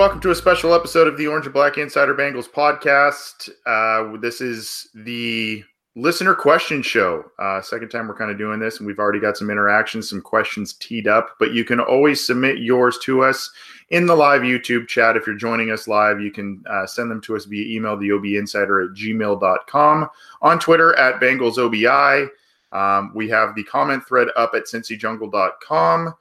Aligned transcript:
Welcome 0.00 0.18
to 0.18 0.30
a 0.30 0.34
special 0.34 0.72
episode 0.72 1.06
of 1.06 1.18
the 1.18 1.26
Orange 1.26 1.44
and 1.44 1.52
Black 1.52 1.76
Insider 1.76 2.14
Bengals 2.14 2.48
podcast. 2.48 3.50
Uh, 3.66 4.18
this 4.18 4.40
is 4.40 4.88
the 4.94 5.62
listener 5.94 6.34
question 6.34 6.80
show. 6.80 7.22
Uh, 7.38 7.60
second 7.60 7.90
time 7.90 8.08
we're 8.08 8.16
kind 8.16 8.30
of 8.30 8.38
doing 8.38 8.58
this, 8.58 8.78
and 8.78 8.86
we've 8.86 8.98
already 8.98 9.20
got 9.20 9.36
some 9.36 9.50
interactions, 9.50 10.08
some 10.08 10.22
questions 10.22 10.72
teed 10.72 11.06
up. 11.06 11.36
But 11.38 11.52
you 11.52 11.66
can 11.66 11.80
always 11.80 12.26
submit 12.26 12.60
yours 12.60 12.98
to 13.02 13.22
us 13.22 13.50
in 13.90 14.06
the 14.06 14.14
live 14.14 14.40
YouTube 14.40 14.88
chat. 14.88 15.18
If 15.18 15.26
you're 15.26 15.36
joining 15.36 15.70
us 15.70 15.86
live, 15.86 16.18
you 16.18 16.30
can 16.30 16.64
uh, 16.66 16.86
send 16.86 17.10
them 17.10 17.20
to 17.20 17.36
us 17.36 17.44
via 17.44 17.76
email, 17.76 17.98
the 17.98 18.08
obinsider 18.08 18.86
at 18.86 18.96
gmail.com, 18.96 20.08
on 20.40 20.58
Twitter 20.58 20.96
at 20.96 21.20
BengalsOBI. 21.20 22.26
Um, 22.72 23.12
we 23.14 23.28
have 23.28 23.54
the 23.54 23.64
comment 23.64 24.08
thread 24.08 24.28
up 24.34 24.52
at 24.54 24.64
cincyjungle.com. 24.64 26.14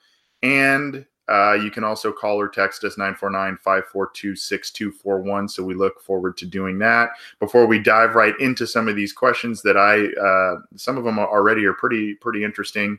And 0.43 1.05
uh, 1.29 1.53
you 1.53 1.69
can 1.69 1.83
also 1.83 2.11
call 2.11 2.39
or 2.39 2.49
text 2.49 2.83
us 2.83 2.97
949 2.97 3.57
542 3.57 4.35
6241. 4.35 5.47
So 5.47 5.63
we 5.63 5.75
look 5.75 6.01
forward 6.01 6.37
to 6.37 6.45
doing 6.45 6.79
that. 6.79 7.09
Before 7.39 7.65
we 7.65 7.79
dive 7.79 8.15
right 8.15 8.33
into 8.39 8.65
some 8.65 8.87
of 8.87 8.95
these 8.95 9.13
questions 9.13 9.61
that 9.61 9.77
I, 9.77 10.07
uh, 10.19 10.61
some 10.75 10.97
of 10.97 11.03
them 11.03 11.19
already 11.19 11.65
are 11.65 11.73
pretty, 11.73 12.15
pretty 12.15 12.43
interesting. 12.43 12.97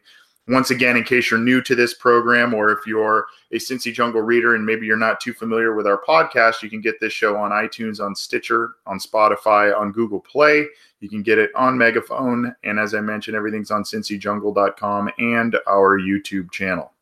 Once 0.49 0.71
again, 0.71 0.97
in 0.97 1.05
case 1.05 1.31
you're 1.31 1.39
new 1.39 1.61
to 1.63 1.75
this 1.75 1.95
program 1.95 2.55
or 2.55 2.73
if 2.73 2.81
you're 2.87 3.27
a 3.53 3.57
Cincy 3.57 3.93
Jungle 3.93 4.23
reader 4.23 4.55
and 4.55 4.65
maybe 4.65 4.87
you're 4.87 4.97
not 4.97 5.21
too 5.21 5.33
familiar 5.33 5.75
with 5.75 5.87
our 5.87 6.01
podcast, 6.09 6.63
you 6.63 6.71
can 6.71 6.81
get 6.81 6.99
this 6.99 7.13
show 7.13 7.37
on 7.37 7.51
iTunes, 7.51 8.01
on 8.01 8.15
Stitcher, 8.15 8.71
on 8.87 8.99
Spotify, 8.99 9.77
on 9.77 9.93
Google 9.93 10.21
Play. 10.21 10.67
You 11.01 11.09
can 11.09 11.23
get 11.23 11.39
it 11.39 11.51
on 11.55 11.79
Megaphone. 11.79 12.55
And 12.65 12.79
as 12.79 12.95
I 12.95 13.01
mentioned, 13.01 13.37
everything's 13.37 13.71
on 13.71 13.85
cincyjungle.com 13.85 15.11
and 15.19 15.57
our 15.67 16.01
YouTube 16.01 16.51
channel. 16.51 16.93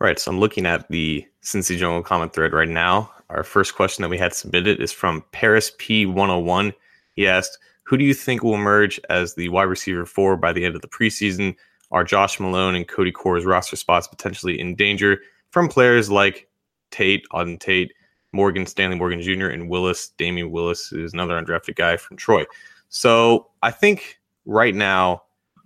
Right. 0.00 0.18
So 0.18 0.30
I'm 0.30 0.40
looking 0.40 0.64
at 0.64 0.88
the 0.88 1.26
Cincy 1.42 1.76
Jungle 1.76 2.02
comment 2.02 2.32
thread 2.32 2.54
right 2.54 2.68
now. 2.68 3.12
Our 3.28 3.44
first 3.44 3.74
question 3.74 4.00
that 4.00 4.08
we 4.08 4.16
had 4.16 4.32
submitted 4.32 4.80
is 4.80 4.92
from 4.92 5.22
Paris 5.32 5.70
P101. 5.78 6.72
He 7.12 7.28
asked, 7.28 7.58
Who 7.82 7.98
do 7.98 8.04
you 8.04 8.14
think 8.14 8.42
will 8.42 8.54
emerge 8.54 8.98
as 9.10 9.34
the 9.34 9.50
wide 9.50 9.64
receiver 9.64 10.06
four 10.06 10.38
by 10.38 10.54
the 10.54 10.64
end 10.64 10.74
of 10.74 10.80
the 10.80 10.88
preseason? 10.88 11.54
Are 11.92 12.02
Josh 12.02 12.40
Malone 12.40 12.76
and 12.76 12.88
Cody 12.88 13.12
Core's 13.12 13.44
roster 13.44 13.76
spots 13.76 14.08
potentially 14.08 14.58
in 14.58 14.74
danger 14.74 15.18
from 15.50 15.68
players 15.68 16.10
like 16.10 16.48
Tate, 16.90 17.26
Auden 17.32 17.60
Tate, 17.60 17.92
Morgan, 18.32 18.64
Stanley 18.64 18.96
Morgan 18.96 19.20
Jr., 19.20 19.48
and 19.48 19.68
Willis? 19.68 20.08
Damian 20.16 20.50
Willis 20.50 20.92
is 20.92 21.12
another 21.12 21.34
undrafted 21.34 21.76
guy 21.76 21.98
from 21.98 22.16
Troy. 22.16 22.44
So 22.88 23.50
I 23.62 23.70
think 23.70 24.18
right 24.46 24.74
now, 24.74 25.24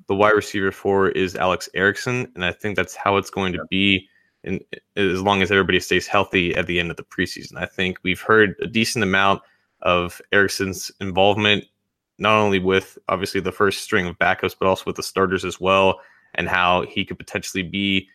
the 0.08 0.14
wide 0.14 0.34
receiver 0.34 0.72
four 0.72 1.10
is 1.10 1.36
Alex 1.36 1.68
Erickson, 1.74 2.32
and 2.34 2.44
I 2.44 2.50
think 2.50 2.74
that's 2.74 2.96
how 2.96 3.16
it's 3.16 3.30
going 3.30 3.52
to 3.52 3.64
be 3.70 4.08
and 4.44 4.62
as 4.96 5.20
long 5.20 5.42
as 5.42 5.50
everybody 5.50 5.80
stays 5.80 6.06
healthy 6.06 6.54
at 6.54 6.66
the 6.66 6.78
end 6.78 6.90
of 6.90 6.96
the 6.96 7.04
preseason. 7.04 7.56
I 7.56 7.66
think 7.66 7.98
we've 8.02 8.20
heard 8.20 8.54
a 8.60 8.66
decent 8.66 9.02
amount 9.02 9.42
of 9.82 10.20
Erickson's 10.32 10.90
involvement, 11.00 11.64
not 12.18 12.38
only 12.38 12.58
with 12.58 12.98
obviously 13.08 13.40
the 13.40 13.52
first 13.52 13.82
string 13.82 14.06
of 14.06 14.18
backups, 14.18 14.54
but 14.58 14.68
also 14.68 14.84
with 14.86 14.96
the 14.96 15.02
starters 15.02 15.44
as 15.44 15.60
well, 15.60 16.00
and 16.34 16.48
how 16.48 16.82
he 16.86 17.04
could 17.04 17.18
potentially 17.18 17.62
be 17.62 18.08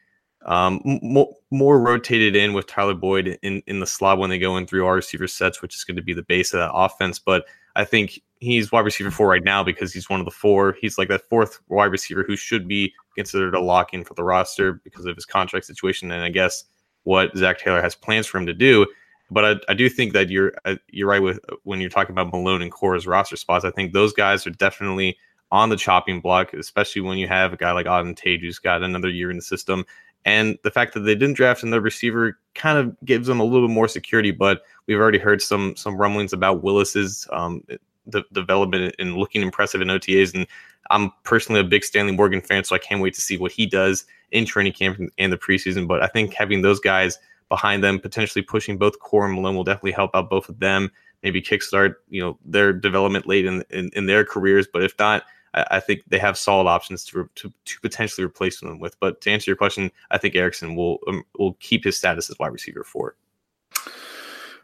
um, 0.46 0.82
more, 0.84 1.34
more 1.52 1.80
rotated 1.80 2.36
in 2.36 2.54
with 2.54 2.68
Tyler 2.68 2.94
Boyd 2.94 3.38
in, 3.42 3.62
in 3.68 3.80
the 3.80 3.86
slot 3.86 4.18
when 4.18 4.30
they 4.30 4.40
go 4.40 4.56
in 4.58 4.66
through 4.66 4.86
our 4.86 4.96
receiver 4.96 5.28
sets, 5.28 5.62
which 5.62 5.76
is 5.76 5.84
going 5.84 5.98
to 5.98 6.02
be 6.02 6.14
the 6.14 6.24
base 6.24 6.54
of 6.54 6.60
that 6.60 6.74
offense. 6.74 7.20
But 7.20 7.46
I 7.76 7.84
think 7.84 8.22
he's 8.40 8.72
wide 8.72 8.86
receiver 8.86 9.12
four 9.12 9.28
right 9.28 9.44
now 9.44 9.64
because 9.64 9.94
he's 9.94 10.10
one 10.10 10.20
of 10.20 10.26
the 10.26 10.32
four. 10.32 10.76
He's 10.80 10.98
like 10.98 11.10
that 11.10 11.28
fourth 11.30 11.60
wide 11.68 11.92
receiver 11.92 12.24
who 12.24 12.36
should 12.36 12.68
be 12.68 12.94
considered 13.20 13.54
a 13.54 13.60
lock 13.60 13.94
in 13.94 14.04
for 14.04 14.14
the 14.14 14.24
roster 14.24 14.74
because 14.84 15.06
of 15.06 15.16
his 15.16 15.26
contract 15.26 15.66
situation 15.66 16.12
and 16.12 16.24
I 16.24 16.30
guess 16.30 16.64
what 17.04 17.36
Zac 17.38 17.60
Taylor 17.60 17.82
has 17.82 17.96
plans 17.96 18.28
for 18.28 18.38
him 18.38 18.46
to 18.46 18.54
do. 18.54 18.88
But 19.32 19.46
I, 19.46 19.56
I 19.70 19.74
do 19.74 19.90
think 19.90 20.14
that 20.14 20.30
you're 20.30 20.54
uh, 20.66 20.76
you're 20.90 21.08
right 21.08 21.22
with 21.22 21.40
when 21.64 21.82
you're 21.82 21.90
talking 21.90 22.14
about 22.14 22.32
Malone 22.32 22.62
and 22.62 22.72
Core's 22.72 23.06
roster 23.06 23.36
spots. 23.36 23.66
I 23.66 23.72
think 23.72 23.94
those 23.94 24.14
guys 24.14 24.48
are 24.48 24.52
definitely 24.52 25.18
on 25.52 25.70
the 25.70 25.76
chopping 25.76 26.22
block, 26.22 26.54
especially 26.54 27.02
when 27.02 27.18
you 27.18 27.28
have 27.28 27.54
a 27.54 27.58
guy 27.58 27.72
like 27.72 27.86
Auden 27.86 28.16
Tate 28.16 28.42
who's 28.42 28.60
got 28.60 28.82
another 28.82 29.10
year 29.10 29.30
in 29.30 29.38
the 29.38 29.44
system. 29.44 29.86
And 30.26 30.58
the 30.64 30.72
fact 30.72 30.94
that 30.94 31.02
they 31.02 31.16
didn't 31.16 31.36
draft 31.36 31.64
another 31.64 31.82
receiver 31.82 32.40
kind 32.56 32.78
of 32.78 32.96
gives 33.06 33.28
them 33.28 33.40
a 33.40 33.44
little 33.44 33.68
bit 33.68 33.74
more 33.74 33.88
security. 33.88 34.32
But 34.32 34.62
we've 34.88 35.00
already 35.00 35.20
heard 35.20 35.42
some 35.42 35.76
some 35.76 35.98
rumblings 35.98 36.34
about 36.34 36.64
Willis's 36.64 37.28
um, 37.32 37.64
de- 38.10 38.26
development 38.32 38.96
and 39.00 39.16
looking 39.16 39.42
impressive 39.42 39.82
in 39.82 39.88
OTAs. 39.90 40.34
And 40.34 40.48
I'm 40.90 41.12
personally 41.24 41.62
a 41.62 41.64
big 41.64 41.84
Stanley 41.84 42.14
Morgan 42.14 42.42
fan, 42.42 42.64
so 42.64 42.76
I 42.76 42.80
can't 42.80 43.02
wait 43.02 43.14
to 43.16 43.22
see 43.22 43.38
what 43.38 43.52
he 43.52 43.66
does 43.66 44.06
in 44.32 44.46
training 44.46 44.74
camp 44.74 45.00
and 45.18 45.34
the 45.34 45.38
preseason. 45.38 45.88
But 45.88 46.02
I 46.02 46.08
think 46.08 46.34
having 46.34 46.62
those 46.62 46.80
guys 46.80 47.18
behind 47.50 47.84
them, 47.84 48.00
potentially 48.00 48.42
pushing 48.42 48.78
both 48.78 49.00
Core 49.00 49.26
and 49.26 49.36
Malone, 49.36 49.56
will 49.56 49.64
definitely 49.64 49.92
help 49.92 50.12
out 50.14 50.30
both 50.30 50.50
of 50.50 50.60
them. 50.60 50.92
Maybe 51.24 51.42
kickstart 51.42 51.96
you 52.10 52.22
know 52.22 52.38
their 52.46 52.72
development 52.72 53.28
late 53.28 53.46
in 53.46 53.64
in, 53.70 53.90
in 53.94 54.06
their 54.06 54.24
careers. 54.24 54.68
But 54.72 54.84
if 54.84 54.94
not, 54.98 55.24
I, 55.54 55.66
I 55.72 55.80
think 55.80 56.04
they 56.08 56.20
have 56.20 56.38
solid 56.38 56.68
options 56.70 57.04
to, 57.06 57.30
to, 57.36 57.52
to 57.66 57.82
potentially 57.82 58.26
replace 58.26 58.60
them 58.60 58.80
with. 58.80 59.00
But 59.00 59.22
to 59.22 59.32
answer 59.32 59.52
your 59.52 59.58
question, 59.58 59.92
I 60.12 60.18
think 60.18 60.36
Erickson 60.36 60.76
will 60.76 61.00
um, 61.08 61.24
will 61.38 61.54
keep 61.60 61.84
his 61.84 61.98
status 61.98 62.30
as 62.30 62.40
wide 62.40 62.54
receiver 62.54 62.84
four. 62.84 63.16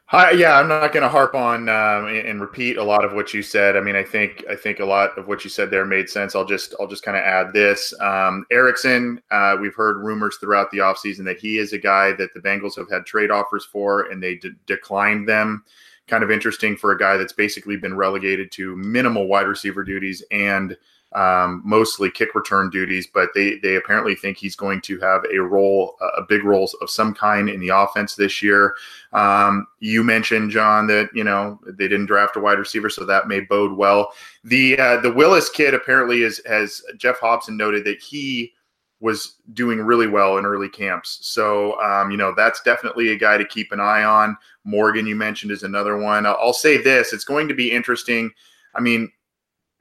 Hi, 0.10 0.30
yeah, 0.32 0.60
I'm 0.60 0.68
not 0.68 0.94
going 0.94 1.02
to 1.02 1.10
harp 1.10 1.34
on 1.34 1.68
um, 1.68 2.06
and, 2.06 2.40
repeat 2.40 2.78
a 2.78 2.84
lot 2.84 3.04
of 3.04 3.14
what 3.14 3.34
you 3.34 3.42
said. 3.42 3.76
I 3.76 3.82
mean, 3.82 3.96
I 3.96 4.04
think 4.04 4.46
I 4.48 4.56
think 4.56 4.80
a 4.80 4.86
lot 4.86 5.18
of 5.18 5.28
what 5.28 5.44
you 5.44 5.50
said 5.50 5.72
there 5.72 5.84
made 5.84 6.12
sense. 6.12 6.36
I'll 6.36 6.46
just 6.46 6.76
I'll 6.80 6.86
just 6.86 7.02
kind 7.02 7.18
of 7.18 7.24
add 7.24 7.54
this. 7.54 7.92
Um, 8.00 8.46
Erickson, 8.52 9.20
uh, 9.32 9.58
we've 9.60 9.74
heard 9.74 10.06
rumors 10.06 10.38
throughout 10.38 10.70
the 10.70 10.78
offseason 10.78 11.26
that 11.26 11.40
he 11.40 11.58
is 11.58 11.74
a 11.74 11.80
guy 11.80 12.12
that 12.14 12.36
the 12.36 12.40
Bengals 12.40 12.78
have 12.78 12.88
had 12.88 13.08
trade 13.08 13.32
offers 13.32 13.66
for, 13.66 14.12
and 14.12 14.22
they 14.22 14.36
de- 14.36 14.52
declined 14.68 15.28
them. 15.28 15.64
Kind 16.08 16.24
of 16.24 16.30
interesting 16.30 16.78
for 16.78 16.92
a 16.92 17.00
guy 17.00 17.18
that's 17.18 17.34
basically 17.34 17.76
been 17.76 17.98
relegated 17.98 18.52
to 18.52 18.76
minimal 18.76 19.28
wide 19.28 19.48
receiver 19.48 19.84
duties 19.84 20.24
and 20.30 20.78
um, 21.16 21.62
mostly 21.64 22.12
kick 22.12 22.36
return 22.36 22.70
duties, 22.70 23.08
but 23.08 23.30
they 23.34 23.58
they 23.60 23.78
apparently 23.78 24.16
think 24.16 24.38
he's 24.38 24.56
going 24.56 24.82
to 24.82 25.00
have 25.00 25.24
a 25.34 25.40
role, 25.40 25.96
a 26.18 26.22
big 26.22 26.44
role 26.44 26.70
of 26.82 26.90
some 26.90 27.14
kind 27.14 27.50
in 27.50 27.62
the 27.62 27.70
offense 27.70 28.16
this 28.16 28.44
year. 28.44 28.76
Um, 29.14 29.66
you 29.80 30.04
mentioned 30.04 30.52
John 30.52 30.88
that 30.88 31.10
you 31.14 31.24
know 31.24 31.60
they 31.66 31.88
didn't 31.88 32.08
draft 32.08 32.36
a 32.36 32.42
wide 32.42 32.60
receiver, 32.60 32.90
so 32.90 33.06
that 33.06 33.30
may 33.30 33.40
bode 33.40 33.78
well. 33.78 34.12
The 34.44 34.78
uh, 34.78 34.98
the 34.98 35.12
Willis 35.12 35.50
kid 35.50 35.74
apparently 35.74 36.24
is 36.24 36.42
has 36.46 36.82
Geoff 36.98 37.20
Hobson 37.20 37.56
noted 37.56 37.86
that 37.86 38.02
he 38.02 38.52
was 39.00 39.36
doing 39.54 39.80
really 39.80 40.08
well 40.08 40.38
in 40.38 40.46
early 40.46 40.70
camps. 40.70 41.20
So, 41.22 41.80
um, 41.82 42.12
you 42.12 42.18
know, 42.18 42.34
that's 42.36 42.62
definitely 42.62 43.10
a 43.10 43.18
guy 43.18 43.38
to 43.38 43.46
keep 43.46 43.72
an 43.72 43.80
eye 43.80 44.04
on. 44.04 44.38
Morgan, 44.64 45.06
you 45.06 45.16
mentioned, 45.16 45.52
is 45.52 45.64
another 45.64 45.98
one. 45.98 46.26
I'll 46.26 46.54
say 46.54 46.82
this 46.82 47.14
it's 47.14 47.26
going 47.26 47.48
to 47.48 47.54
be 47.54 47.72
interesting. 47.72 48.32
I 48.74 48.82
mean, 48.82 49.12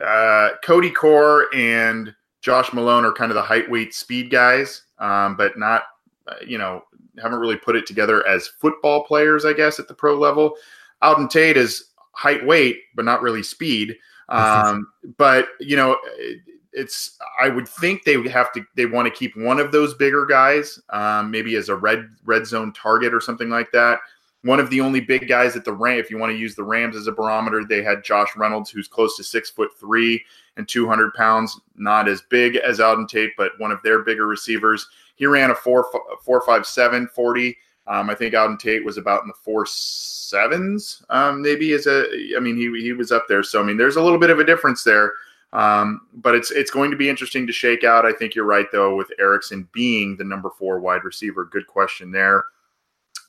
uh, 0.02 0.50
Cody 0.64 0.90
Core 0.90 1.46
and 1.54 2.14
Josh 2.40 2.72
Malone 2.72 3.04
are 3.04 3.12
kind 3.12 3.30
of 3.30 3.36
the 3.36 3.42
height, 3.42 3.70
weight, 3.70 3.94
speed 3.94 4.30
guys, 4.30 4.82
um, 4.98 5.36
but 5.36 5.58
not, 5.58 5.84
uh, 6.26 6.34
you 6.46 6.58
know, 6.58 6.82
haven't 7.22 7.38
really 7.38 7.56
put 7.56 7.76
it 7.76 7.86
together 7.86 8.26
as 8.26 8.48
football 8.48 9.04
players, 9.04 9.44
I 9.44 9.52
guess, 9.52 9.78
at 9.78 9.88
the 9.88 9.94
pro 9.94 10.18
level. 10.18 10.56
Auden 11.02 11.30
Tate 11.30 11.56
is 11.56 11.90
height, 12.12 12.44
weight, 12.44 12.78
but 12.94 13.04
not 13.04 13.22
really 13.22 13.42
speed. 13.42 13.96
Um, 14.30 14.90
but 15.18 15.48
you 15.60 15.76
know, 15.76 15.98
it's 16.72 17.18
I 17.42 17.50
would 17.50 17.68
think 17.68 18.04
they 18.04 18.16
would 18.16 18.30
have 18.30 18.50
to 18.54 18.64
they 18.74 18.86
want 18.86 19.06
to 19.06 19.12
keep 19.12 19.36
one 19.36 19.60
of 19.60 19.70
those 19.70 19.92
bigger 19.92 20.24
guys, 20.24 20.80
um, 20.88 21.30
maybe 21.30 21.56
as 21.56 21.68
a 21.68 21.76
red 21.76 22.08
red 22.24 22.46
zone 22.46 22.72
target 22.72 23.12
or 23.12 23.20
something 23.20 23.50
like 23.50 23.70
that 23.72 23.98
one 24.44 24.60
of 24.60 24.68
the 24.68 24.80
only 24.80 25.00
big 25.00 25.26
guys 25.26 25.56
at 25.56 25.64
the 25.64 25.72
Ram. 25.72 25.98
If 25.98 26.10
you 26.10 26.18
want 26.18 26.30
to 26.30 26.38
use 26.38 26.54
the 26.54 26.62
Rams 26.62 26.96
as 26.96 27.06
a 27.06 27.12
barometer, 27.12 27.64
they 27.64 27.82
had 27.82 28.04
Josh 28.04 28.28
Reynolds, 28.36 28.70
who's 28.70 28.86
close 28.86 29.16
to 29.16 29.24
six 29.24 29.48
foot 29.50 29.70
three 29.80 30.22
and 30.56 30.68
200 30.68 31.14
pounds, 31.14 31.58
not 31.76 32.08
as 32.08 32.22
big 32.28 32.56
as 32.56 32.78
Auden 32.78 33.08
Tate, 33.08 33.32
but 33.38 33.52
one 33.58 33.72
of 33.72 33.82
their 33.82 34.00
bigger 34.02 34.26
receivers. 34.26 34.86
He 35.16 35.26
ran 35.26 35.50
a 35.50 35.54
four 35.54 35.86
four 36.22 36.42
five 36.42 36.66
seven 36.66 37.08
forty. 37.08 37.56
Um, 37.86 38.08
I 38.10 38.14
think 38.14 38.34
Auden 38.34 38.58
Tate 38.58 38.84
was 38.84 38.98
about 38.98 39.22
in 39.22 39.28
the 39.28 39.34
four 39.34 39.66
sevens, 39.66 41.02
um, 41.10 41.42
maybe 41.42 41.72
as 41.72 41.86
a. 41.86 42.06
I 42.36 42.40
mean, 42.40 42.56
he 42.56 42.82
he 42.82 42.92
was 42.92 43.12
up 43.12 43.24
there. 43.28 43.42
So 43.42 43.60
I 43.60 43.64
mean, 43.64 43.76
there's 43.76 43.96
a 43.96 44.02
little 44.02 44.18
bit 44.18 44.30
of 44.30 44.38
a 44.38 44.44
difference 44.44 44.84
there. 44.84 45.12
Um, 45.54 46.00
but 46.14 46.34
it's 46.34 46.50
it's 46.50 46.70
going 46.70 46.90
to 46.90 46.96
be 46.96 47.08
interesting 47.08 47.46
to 47.46 47.52
shake 47.52 47.84
out. 47.84 48.04
I 48.04 48.12
think 48.12 48.34
you're 48.34 48.44
right 48.44 48.66
though 48.72 48.96
with 48.96 49.12
Erickson 49.20 49.68
being 49.72 50.16
the 50.16 50.24
number 50.24 50.50
four 50.50 50.80
wide 50.80 51.04
receiver. 51.04 51.44
Good 51.44 51.68
question 51.68 52.10
there. 52.10 52.44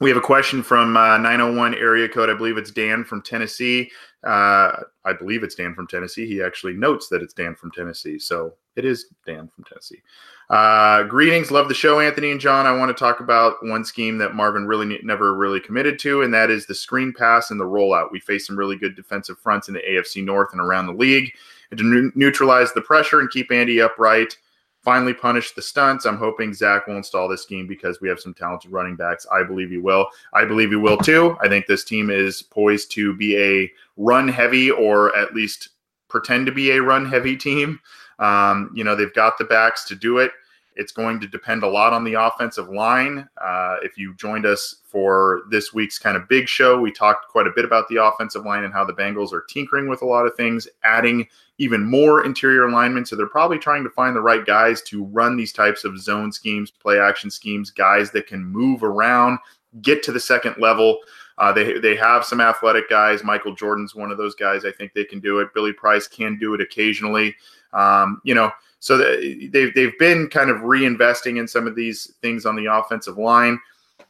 We 0.01 0.09
have 0.09 0.17
a 0.17 0.21
question 0.21 0.61
from 0.61 0.97
uh, 0.97 1.17
901 1.17 1.75
area 1.75 2.09
code. 2.09 2.29
I 2.29 2.33
believe 2.33 2.57
it's 2.57 2.71
Dan 2.71 3.03
from 3.03 3.21
Tennessee. 3.21 3.89
Uh, 4.23 4.81
I 5.05 5.13
believe 5.13 5.43
it's 5.43 5.55
Dan 5.55 5.73
from 5.73 5.87
Tennessee. 5.87 6.25
He 6.25 6.41
actually 6.41 6.73
notes 6.73 7.07
that 7.09 7.21
it's 7.21 7.33
Dan 7.33 7.55
from 7.55 7.71
Tennessee. 7.71 8.19
So 8.19 8.55
it 8.75 8.83
is 8.83 9.05
Dan 9.25 9.47
from 9.47 9.63
Tennessee. 9.63 10.01
Uh, 10.49 11.03
greetings. 11.03 11.49
Love 11.49 11.69
the 11.69 11.73
show, 11.73 11.99
Anthony 11.99 12.31
and 12.31 12.39
John. 12.39 12.65
I 12.65 12.75
want 12.75 12.95
to 12.95 12.99
talk 12.99 13.19
about 13.19 13.55
one 13.61 13.85
scheme 13.85 14.17
that 14.17 14.35
Marvin 14.35 14.67
really 14.67 14.85
ne- 14.85 14.99
never 15.01 15.33
really 15.33 15.59
committed 15.59 15.97
to, 15.99 16.21
and 16.21 16.33
that 16.33 16.51
is 16.51 16.65
the 16.65 16.75
screen 16.75 17.13
pass 17.17 17.49
and 17.49 17.59
the 17.59 17.65
rollout. 17.65 18.11
We 18.11 18.19
face 18.19 18.45
some 18.45 18.57
really 18.57 18.75
good 18.75 18.95
defensive 18.95 19.39
fronts 19.39 19.69
in 19.69 19.73
the 19.73 19.81
AFC 19.81 20.23
North 20.23 20.49
and 20.51 20.61
around 20.61 20.87
the 20.87 20.93
league. 20.93 21.31
And 21.71 21.79
to 21.79 22.11
neutralize 22.13 22.73
the 22.73 22.81
pressure 22.81 23.21
and 23.21 23.29
keep 23.31 23.51
Andy 23.51 23.81
upright, 23.81 24.37
finally 24.85 25.13
punish 25.13 25.51
the 25.53 25.61
stunts. 25.61 26.05
I'm 26.05 26.17
hoping 26.17 26.53
Zac 26.53 26.85
will 26.85 26.95
install 26.95 27.27
this 27.27 27.41
scheme 27.41 27.65
because 27.67 27.99
we 27.99 28.07
have 28.07 28.19
some 28.19 28.33
talented 28.33 28.71
running 28.71 28.95
backs. 28.95 29.25
I 29.33 29.43
believe 29.43 29.71
he 29.71 29.79
will. 29.79 30.07
I 30.31 30.45
believe 30.45 30.69
he 30.69 30.75
will 30.75 30.97
too. 30.97 31.35
I 31.41 31.49
think 31.49 31.65
this 31.65 31.83
team 31.83 32.11
is 32.11 32.43
poised 32.43 32.91
to 32.91 33.13
be 33.15 33.35
a 33.37 33.71
run 33.97 34.27
heavy 34.27 34.69
or 34.69 35.13
at 35.17 35.33
least 35.33 35.69
pretend 36.07 36.45
to 36.45 36.51
be 36.51 36.71
a 36.71 36.81
run 36.81 37.05
heavy 37.05 37.35
team. 37.35 37.79
Um, 38.19 38.71
you 38.73 38.83
know, 38.83 38.95
they've 38.95 39.13
got 39.13 39.37
the 39.37 39.43
backs 39.43 39.83
to 39.85 39.95
do 39.95 40.19
it. 40.19 40.31
It's 40.75 40.91
going 40.91 41.19
to 41.21 41.27
depend 41.27 41.63
a 41.63 41.67
lot 41.67 41.93
on 41.93 42.03
the 42.03 42.13
offensive 42.13 42.69
line. 42.69 43.27
Uh, 43.41 43.77
if 43.81 43.97
you 43.97 44.13
joined 44.15 44.45
us 44.45 44.75
for 44.83 45.43
this 45.49 45.73
week's 45.73 45.97
kind 45.97 46.17
of 46.17 46.27
big 46.27 46.47
show, 46.47 46.79
we 46.79 46.91
talked 46.91 47.27
quite 47.29 47.47
a 47.47 47.53
bit 47.55 47.65
about 47.65 47.87
the 47.87 48.03
offensive 48.03 48.45
line 48.45 48.63
and 48.63 48.73
how 48.73 48.83
the 48.83 48.93
Bengals 48.93 49.31
are 49.31 49.45
tinkering 49.49 49.87
with 49.87 50.01
a 50.01 50.05
lot 50.05 50.25
of 50.25 50.35
things, 50.35 50.67
adding 50.83 51.27
even 51.57 51.83
more 51.83 52.25
interior 52.25 52.67
alignment. 52.67 53.07
So 53.07 53.15
they're 53.15 53.27
probably 53.27 53.57
trying 53.57 53.83
to 53.83 53.89
find 53.89 54.15
the 54.15 54.21
right 54.21 54.45
guys 54.45 54.81
to 54.83 55.05
run 55.05 55.37
these 55.37 55.53
types 55.53 55.85
of 55.85 55.97
zone 55.99 56.31
schemes, 56.31 56.71
play 56.71 56.99
action 56.99 57.29
schemes, 57.31 57.71
guys 57.71 58.11
that 58.11 58.27
can 58.27 58.43
move 58.43 58.83
around, 58.83 59.39
get 59.81 60.03
to 60.03 60.11
the 60.11 60.19
second 60.19 60.55
level. 60.59 60.99
Uh, 61.37 61.51
they 61.51 61.79
they 61.79 61.95
have 61.95 62.23
some 62.23 62.39
athletic 62.39 62.89
guys. 62.89 63.23
Michael 63.23 63.55
Jordan's 63.55 63.93
one 63.95 64.11
of 64.11 64.17
those 64.17 64.35
guys. 64.35 64.63
I 64.65 64.71
think 64.71 64.93
they 64.93 65.03
can 65.03 65.19
do 65.19 65.39
it. 65.39 65.53
Billy 65.53 65.73
Price 65.73 66.07
can 66.07 66.37
do 66.37 66.53
it 66.53 66.61
occasionally. 66.61 67.35
Um, 67.73 68.21
you 68.23 68.33
know, 68.33 68.51
so 68.85 68.99
they've 68.99 69.73
they've 69.73 69.97
been 69.97 70.27
kind 70.27 70.51
of 70.51 70.57
reinvesting 70.57 71.39
in 71.39 71.47
some 71.47 71.65
of 71.65 71.73
these 71.73 72.13
things 72.21 72.45
on 72.45 72.55
the 72.55 72.71
offensive 72.71 73.17
line. 73.17 73.59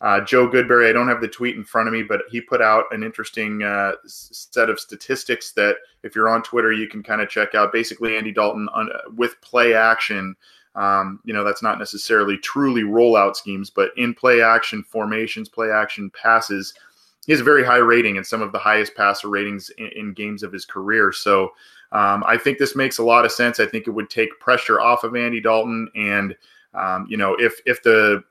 Uh, 0.01 0.19
Joe 0.19 0.49
Goodberry, 0.49 0.89
I 0.89 0.91
don't 0.91 1.07
have 1.07 1.21
the 1.21 1.29
tweet 1.29 1.55
in 1.55 1.63
front 1.63 1.87
of 1.87 1.93
me, 1.93 2.03
but 2.03 2.23
he 2.29 2.41
put 2.41 2.61
out 2.61 2.83
an 2.91 3.01
interesting 3.01 3.63
uh, 3.63 3.93
set 4.05 4.69
of 4.69 4.77
statistics 4.77 5.53
that 5.53 5.77
if 6.03 6.13
you're 6.13 6.27
on 6.27 6.43
Twitter, 6.43 6.73
you 6.73 6.89
can 6.89 7.01
kind 7.01 7.21
of 7.21 7.29
check 7.29 7.55
out. 7.55 7.71
Basically, 7.71 8.17
Andy 8.17 8.33
Dalton 8.33 8.67
on, 8.73 8.89
with 9.15 9.39
play 9.39 9.73
action. 9.73 10.35
Um, 10.75 11.21
you 11.23 11.33
know, 11.33 11.45
that's 11.45 11.63
not 11.63 11.79
necessarily 11.79 12.37
truly 12.39 12.81
rollout 12.81 13.37
schemes, 13.37 13.69
but 13.69 13.91
in 13.95 14.13
play 14.13 14.41
action 14.41 14.83
formations, 14.83 15.47
play 15.47 15.71
action 15.71 16.11
passes, 16.21 16.73
he 17.25 17.31
has 17.31 17.39
a 17.39 17.45
very 17.45 17.63
high 17.63 17.77
rating 17.77 18.17
and 18.17 18.27
some 18.27 18.41
of 18.41 18.51
the 18.51 18.59
highest 18.59 18.93
passer 18.93 19.29
ratings 19.29 19.69
in, 19.77 19.87
in 19.95 20.13
games 20.13 20.43
of 20.43 20.51
his 20.51 20.65
career. 20.65 21.13
So 21.13 21.53
um, 21.95 22.25
I 22.27 22.37
think 22.37 22.57
this 22.57 22.75
makes 22.75 22.97
a 22.97 23.03
lot 23.03 23.23
of 23.23 23.31
sense. 23.31 23.57
I 23.61 23.65
think 23.65 23.87
it 23.87 23.91
would 23.91 24.09
take 24.09 24.37
pressure 24.41 24.81
off 24.81 25.05
of 25.05 25.15
Andy 25.15 25.39
Dalton, 25.39 25.89
and 25.95 26.35
um, 26.73 27.07
you 27.09 27.15
know, 27.15 27.35
if 27.39 27.61
if 27.65 27.81
the 27.83 28.21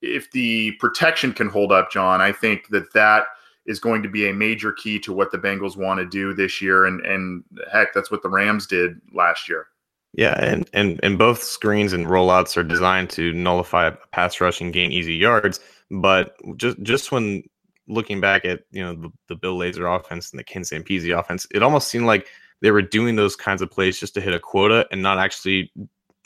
if 0.00 0.30
the 0.30 0.72
protection 0.80 1.34
can 1.34 1.50
hold 1.50 1.70
up, 1.70 1.90
John, 1.90 2.22
I 2.22 2.32
think 2.32 2.68
that 2.68 2.90
that 2.94 3.24
is 3.66 3.78
going 3.78 4.02
to 4.02 4.08
be 4.08 4.26
a 4.26 4.32
major 4.32 4.72
key 4.72 4.98
to 5.00 5.12
what 5.12 5.30
the 5.30 5.38
Bengals 5.38 5.76
want 5.76 6.00
to 6.00 6.06
do 6.06 6.32
this 6.32 6.62
year, 6.62 6.86
and 6.86 7.04
and 7.04 7.44
heck, 7.70 7.92
that's 7.92 8.10
what 8.10 8.22
the 8.22 8.30
Rams 8.30 8.66
did 8.66 8.98
last 9.12 9.50
year. 9.50 9.66
Yeah, 10.14 10.42
and 10.42 10.66
and 10.72 10.98
and 11.02 11.18
both 11.18 11.42
screens 11.42 11.92
and 11.92 12.06
rollouts 12.06 12.56
are 12.56 12.64
designed 12.64 13.10
to 13.10 13.34
nullify 13.34 13.88
a 13.88 13.92
pass 14.12 14.40
rush 14.40 14.62
and 14.62 14.72
gain 14.72 14.92
easy 14.92 15.14
yards. 15.14 15.60
But 15.90 16.36
just 16.56 16.82
just 16.82 17.12
when 17.12 17.42
looking 17.86 18.18
back 18.18 18.46
at 18.46 18.60
you 18.70 18.82
know 18.82 18.94
the, 18.94 19.12
the 19.28 19.36
Bill 19.36 19.58
Lazor 19.58 19.94
offense 19.94 20.30
and 20.30 20.40
the 20.40 20.44
Ken 20.44 20.62
Zampese 20.62 21.18
offense, 21.18 21.46
it 21.54 21.62
almost 21.62 21.88
seemed 21.88 22.06
like 22.06 22.28
they 22.62 22.70
were 22.70 22.80
doing 22.80 23.16
those 23.16 23.36
kinds 23.36 23.60
of 23.60 23.70
plays 23.70 23.98
just 24.00 24.14
to 24.14 24.20
hit 24.20 24.32
a 24.32 24.40
quota 24.40 24.86
and 24.90 25.02
not 25.02 25.18
actually, 25.18 25.70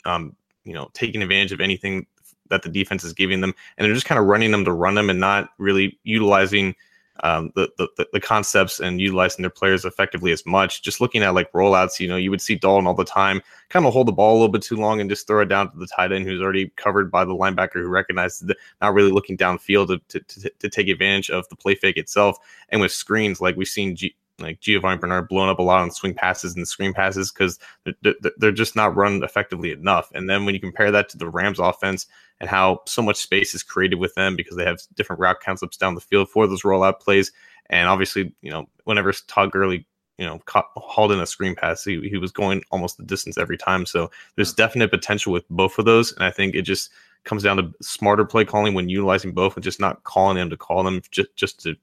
um, 0.05 0.35
you 0.63 0.73
know, 0.73 0.89
taking 0.93 1.21
advantage 1.21 1.51
of 1.51 1.59
anything 1.59 2.05
that 2.49 2.61
the 2.61 2.69
defense 2.69 3.03
is 3.03 3.11
giving 3.11 3.41
them, 3.41 3.53
and 3.77 3.85
they're 3.85 3.93
just 3.93 4.05
kind 4.05 4.19
of 4.19 4.25
running 4.25 4.51
them 4.51 4.63
to 4.63 4.71
run 4.71 4.95
them 4.95 5.09
and 5.09 5.19
not 5.19 5.49
really 5.57 5.99
utilizing 6.03 6.75
um, 7.23 7.51
the, 7.55 7.69
the 7.77 8.07
the 8.13 8.19
concepts 8.19 8.79
and 8.79 9.01
utilizing 9.01 9.41
their 9.41 9.49
players 9.49 9.85
effectively 9.85 10.31
as 10.31 10.45
much. 10.45 10.83
Just 10.83 11.01
looking 11.01 11.23
at 11.23 11.33
like 11.33 11.51
rollouts, 11.51 11.99
you 11.99 12.07
know, 12.07 12.15
you 12.15 12.29
would 12.29 12.41
see 12.41 12.55
Dalton 12.55 12.85
all 12.85 12.93
the 12.93 13.03
time 13.03 13.41
kind 13.69 13.85
of 13.85 13.91
hold 13.91 14.07
the 14.07 14.11
ball 14.11 14.33
a 14.33 14.37
little 14.37 14.51
bit 14.51 14.61
too 14.61 14.75
long 14.75 15.01
and 15.01 15.09
just 15.09 15.25
throw 15.25 15.41
it 15.41 15.47
down 15.49 15.71
to 15.71 15.77
the 15.77 15.87
tight 15.87 16.11
end 16.11 16.25
who's 16.25 16.41
already 16.41 16.71
covered 16.75 17.11
by 17.11 17.25
the 17.25 17.33
linebacker 17.33 17.81
who 17.81 17.87
recognizes 17.87 18.49
not 18.81 18.93
really 18.93 19.11
looking 19.11 19.35
downfield 19.35 19.87
to, 19.87 20.19
to, 20.19 20.41
to, 20.41 20.51
to 20.59 20.69
take 20.69 20.87
advantage 20.87 21.29
of 21.31 21.49
the 21.49 21.55
play 21.55 21.73
fake 21.73 21.97
itself. 21.97 22.37
And 22.69 22.79
with 22.79 22.91
screens, 22.91 23.41
like 23.41 23.57
we've 23.57 23.67
seen 23.67 23.95
G- 23.95 24.15
like 24.39 24.59
Giovani 24.59 24.99
Bernard 24.99 25.27
blowing 25.27 25.49
up 25.49 25.59
a 25.59 25.63
lot 25.63 25.81
on 25.81 25.91
swing 25.91 26.13
passes 26.13 26.55
and 26.55 26.67
screen 26.67 26.93
passes 26.93 27.31
because 27.31 27.59
they're, 28.01 28.15
they're 28.37 28.51
just 28.51 28.75
not 28.75 28.95
run 28.95 29.23
effectively 29.23 29.71
enough. 29.71 30.11
And 30.13 30.29
then 30.29 30.45
when 30.45 30.53
you 30.53 30.61
compare 30.61 30.91
that 30.91 31.09
to 31.09 31.17
the 31.17 31.29
Rams 31.29 31.59
offense 31.59 32.05
and 32.39 32.49
how 32.49 32.81
so 32.85 33.01
much 33.01 33.17
space 33.17 33.55
is 33.55 33.63
created 33.63 33.95
with 33.95 34.13
them 34.15 34.35
because 34.35 34.55
they 34.55 34.65
have 34.65 34.79
different 34.95 35.19
route 35.19 35.39
concepts 35.39 35.77
down 35.77 35.95
the 35.95 36.01
field 36.01 36.29
for 36.29 36.45
those 36.47 36.61
rollout 36.61 36.99
plays. 36.99 37.31
And 37.69 37.89
obviously, 37.89 38.33
you 38.41 38.51
know, 38.51 38.67
whenever 38.83 39.11
Todd 39.11 39.51
Gurley, 39.51 39.85
you 40.17 40.25
know, 40.25 40.39
caught, 40.45 40.67
hauled 40.75 41.11
in 41.11 41.19
a 41.19 41.25
screen 41.25 41.55
pass, 41.55 41.83
he, 41.83 42.07
he 42.07 42.17
was 42.17 42.31
going 42.31 42.63
almost 42.71 42.97
the 42.97 43.03
distance 43.03 43.37
every 43.37 43.57
time. 43.57 43.85
So 43.85 44.11
there's 44.35 44.53
definite 44.53 44.91
potential 44.91 45.33
with 45.33 45.47
both 45.49 45.77
of 45.79 45.85
those. 45.85 46.13
And 46.13 46.23
I 46.23 46.31
think 46.31 46.55
it 46.55 46.61
just 46.61 46.91
comes 47.23 47.43
down 47.43 47.57
to 47.57 47.73
smarter 47.81 48.25
play 48.25 48.45
calling 48.45 48.73
when 48.73 48.89
utilizing 48.89 49.31
both 49.31 49.55
and 49.55 49.63
just 49.63 49.79
not 49.79 50.03
calling 50.03 50.37
them 50.37 50.49
to 50.49 50.57
call 50.57 50.83
them 50.83 51.01
just, 51.11 51.35
just 51.35 51.59
to, 51.63 51.75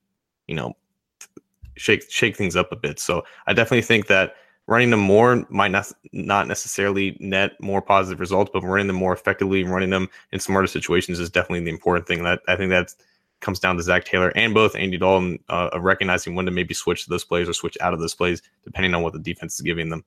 you 0.46 0.54
know, 0.54 0.74
shake 1.76 2.10
shake 2.10 2.36
things 2.36 2.56
up 2.56 2.72
a 2.72 2.76
bit. 2.76 2.98
So 2.98 3.24
I 3.46 3.52
definitely 3.52 3.82
think 3.82 4.06
that 4.06 4.34
running 4.66 4.90
them 4.90 5.00
more 5.00 5.44
might 5.48 5.70
not 5.70 5.90
not 6.12 6.48
necessarily 6.48 7.16
net 7.20 7.60
more 7.60 7.82
positive 7.82 8.20
results, 8.20 8.50
but 8.52 8.62
running 8.62 8.86
them 8.86 8.96
more 8.96 9.12
effectively 9.12 9.60
and 9.60 9.70
running 9.70 9.90
them 9.90 10.08
in 10.32 10.40
smarter 10.40 10.66
situations 10.66 11.20
is 11.20 11.30
definitely 11.30 11.64
the 11.64 11.70
important 11.70 12.06
thing. 12.06 12.22
That 12.22 12.40
I 12.48 12.56
think 12.56 12.70
that 12.70 12.94
comes 13.40 13.58
down 13.58 13.76
to 13.76 13.82
Zac 13.82 14.04
Taylor 14.04 14.32
and 14.34 14.54
both 14.54 14.74
Andy 14.74 14.96
Dalton 14.96 15.38
uh, 15.48 15.68
of 15.72 15.82
recognizing 15.82 16.34
when 16.34 16.46
to 16.46 16.52
maybe 16.52 16.74
switch 16.74 17.04
to 17.04 17.10
those 17.10 17.24
plays 17.24 17.48
or 17.48 17.52
switch 17.52 17.76
out 17.80 17.92
of 17.92 18.00
those 18.00 18.14
plays, 18.14 18.42
depending 18.64 18.94
on 18.94 19.02
what 19.02 19.12
the 19.12 19.18
defense 19.18 19.54
is 19.54 19.60
giving 19.60 19.90
them. 19.90 20.04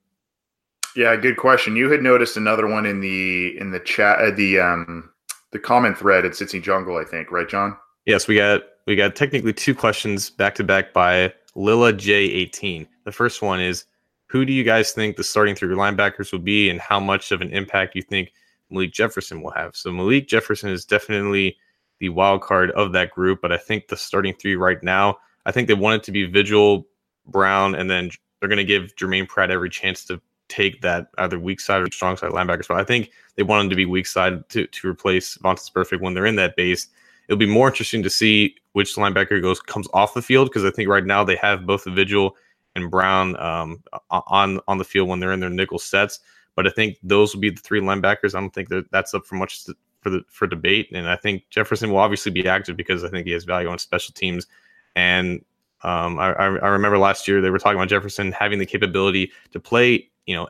Yeah, 0.95 1.15
good 1.15 1.37
question. 1.37 1.75
You 1.75 1.91
had 1.91 2.01
noticed 2.01 2.37
another 2.37 2.65
one 2.67 2.85
in 2.85 2.99
the 3.01 3.55
in 3.59 3.71
the 3.71 3.79
chat, 3.79 4.19
uh, 4.19 4.31
the 4.31 4.59
um, 4.59 5.09
the 5.51 5.59
comment 5.59 5.97
thread 5.97 6.25
at 6.25 6.31
Cincy 6.31 6.61
Jungle, 6.61 6.97
I 6.97 7.03
think, 7.03 7.31
right, 7.31 7.47
John? 7.47 7.77
Yes, 8.05 8.27
we 8.27 8.35
got 8.35 8.63
we 8.87 8.95
got 8.95 9.15
technically 9.15 9.53
two 9.53 9.75
questions 9.75 10.29
back 10.31 10.55
to 10.55 10.63
back 10.63 10.93
by 10.93 11.33
Lila 11.57 11.91
J18. 11.91 12.87
The 13.03 13.11
first 13.11 13.41
one 13.41 13.59
is, 13.59 13.85
who 14.27 14.45
do 14.45 14.53
you 14.53 14.63
guys 14.63 14.91
think 14.91 15.17
the 15.17 15.23
starting 15.23 15.55
three 15.55 15.75
linebackers 15.75 16.31
will 16.31 16.39
be, 16.39 16.69
and 16.69 16.79
how 16.79 16.99
much 16.99 17.31
of 17.31 17.41
an 17.41 17.51
impact 17.51 17.95
you 17.95 18.01
think 18.03 18.31
Malik 18.69 18.93
Jefferson 18.93 19.41
will 19.41 19.51
have? 19.51 19.75
So 19.75 19.91
Malik 19.91 20.27
Jefferson 20.27 20.69
is 20.69 20.85
definitely 20.85 21.57
the 21.99 22.09
wild 22.09 22.41
card 22.41 22.71
of 22.71 22.93
that 22.93 23.09
group, 23.09 23.41
but 23.41 23.51
I 23.51 23.57
think 23.57 23.87
the 23.87 23.97
starting 23.97 24.35
three 24.35 24.55
right 24.55 24.81
now, 24.83 25.17
I 25.45 25.51
think 25.51 25.67
they 25.67 25.73
want 25.73 26.01
it 26.01 26.03
to 26.05 26.11
be 26.11 26.25
Vigil, 26.25 26.85
Brown, 27.25 27.73
and 27.73 27.89
then 27.89 28.11
they're 28.39 28.49
going 28.49 28.57
to 28.57 28.63
give 28.63 28.95
Germaine 28.95 29.25
Pratt 29.25 29.49
every 29.49 29.69
chance 29.69 30.05
to 30.05 30.21
take 30.49 30.81
that 30.81 31.07
either 31.17 31.39
weak 31.39 31.59
side 31.59 31.81
or 31.81 31.91
strong 31.91 32.17
side 32.17 32.31
linebacker 32.31 32.63
spot. 32.63 32.79
I 32.79 32.83
think 32.83 33.09
they 33.35 33.43
want 33.43 33.63
him 33.63 33.69
to 33.71 33.75
be 33.75 33.85
weak 33.85 34.05
side 34.05 34.47
to, 34.49 34.67
to 34.67 34.87
replace 34.87 35.37
Vontaze 35.39 35.71
Burfict 35.71 36.01
when 36.01 36.13
they're 36.13 36.25
in 36.27 36.35
that 36.35 36.55
base. 36.55 36.87
It'll 37.27 37.37
be 37.37 37.45
more 37.45 37.67
interesting 37.67 38.03
to 38.03 38.09
see 38.09 38.55
which 38.73 38.95
linebacker 38.95 39.41
goes 39.41 39.59
comes 39.59 39.87
off 39.93 40.13
the 40.13 40.21
field 40.21 40.49
because 40.49 40.63
I 40.63 40.71
think 40.71 40.89
right 40.89 41.05
now 41.05 41.23
they 41.23 41.35
have 41.37 41.65
both 41.65 41.83
the 41.83 41.91
Vigil 41.91 42.35
and 42.75 42.91
Brown 42.91 43.37
um, 43.39 43.83
on 44.09 44.59
on 44.67 44.77
the 44.77 44.83
field 44.83 45.09
when 45.09 45.19
they're 45.19 45.33
in 45.33 45.39
their 45.39 45.49
nickel 45.49 45.79
sets. 45.79 46.19
But 46.55 46.67
I 46.67 46.69
think 46.71 46.97
those 47.03 47.33
will 47.33 47.41
be 47.41 47.49
the 47.49 47.61
three 47.61 47.81
linebackers. 47.81 48.33
I 48.33 48.39
don't 48.39 48.53
think 48.53 48.69
that 48.69 48.91
that's 48.91 49.13
up 49.13 49.25
for 49.25 49.35
much 49.35 49.65
for 50.01 50.09
the 50.09 50.23
for 50.29 50.47
debate. 50.47 50.89
And 50.93 51.09
I 51.09 51.15
think 51.15 51.49
Jefferson 51.49 51.89
will 51.89 51.97
obviously 51.97 52.31
be 52.31 52.47
active 52.47 52.77
because 52.77 53.03
I 53.03 53.09
think 53.09 53.27
he 53.27 53.33
has 53.33 53.43
value 53.43 53.67
on 53.67 53.77
special 53.77 54.13
teams. 54.13 54.47
And 54.95 55.43
um, 55.83 56.17
I, 56.17 56.33
I 56.33 56.45
remember 56.67 56.97
last 56.97 57.27
year 57.27 57.41
they 57.41 57.49
were 57.49 57.59
talking 57.59 57.77
about 57.77 57.89
Jefferson 57.89 58.31
having 58.31 58.57
the 58.57 58.65
capability 58.65 59.31
to 59.51 59.59
play 59.59 60.09
you 60.25 60.35
know 60.35 60.47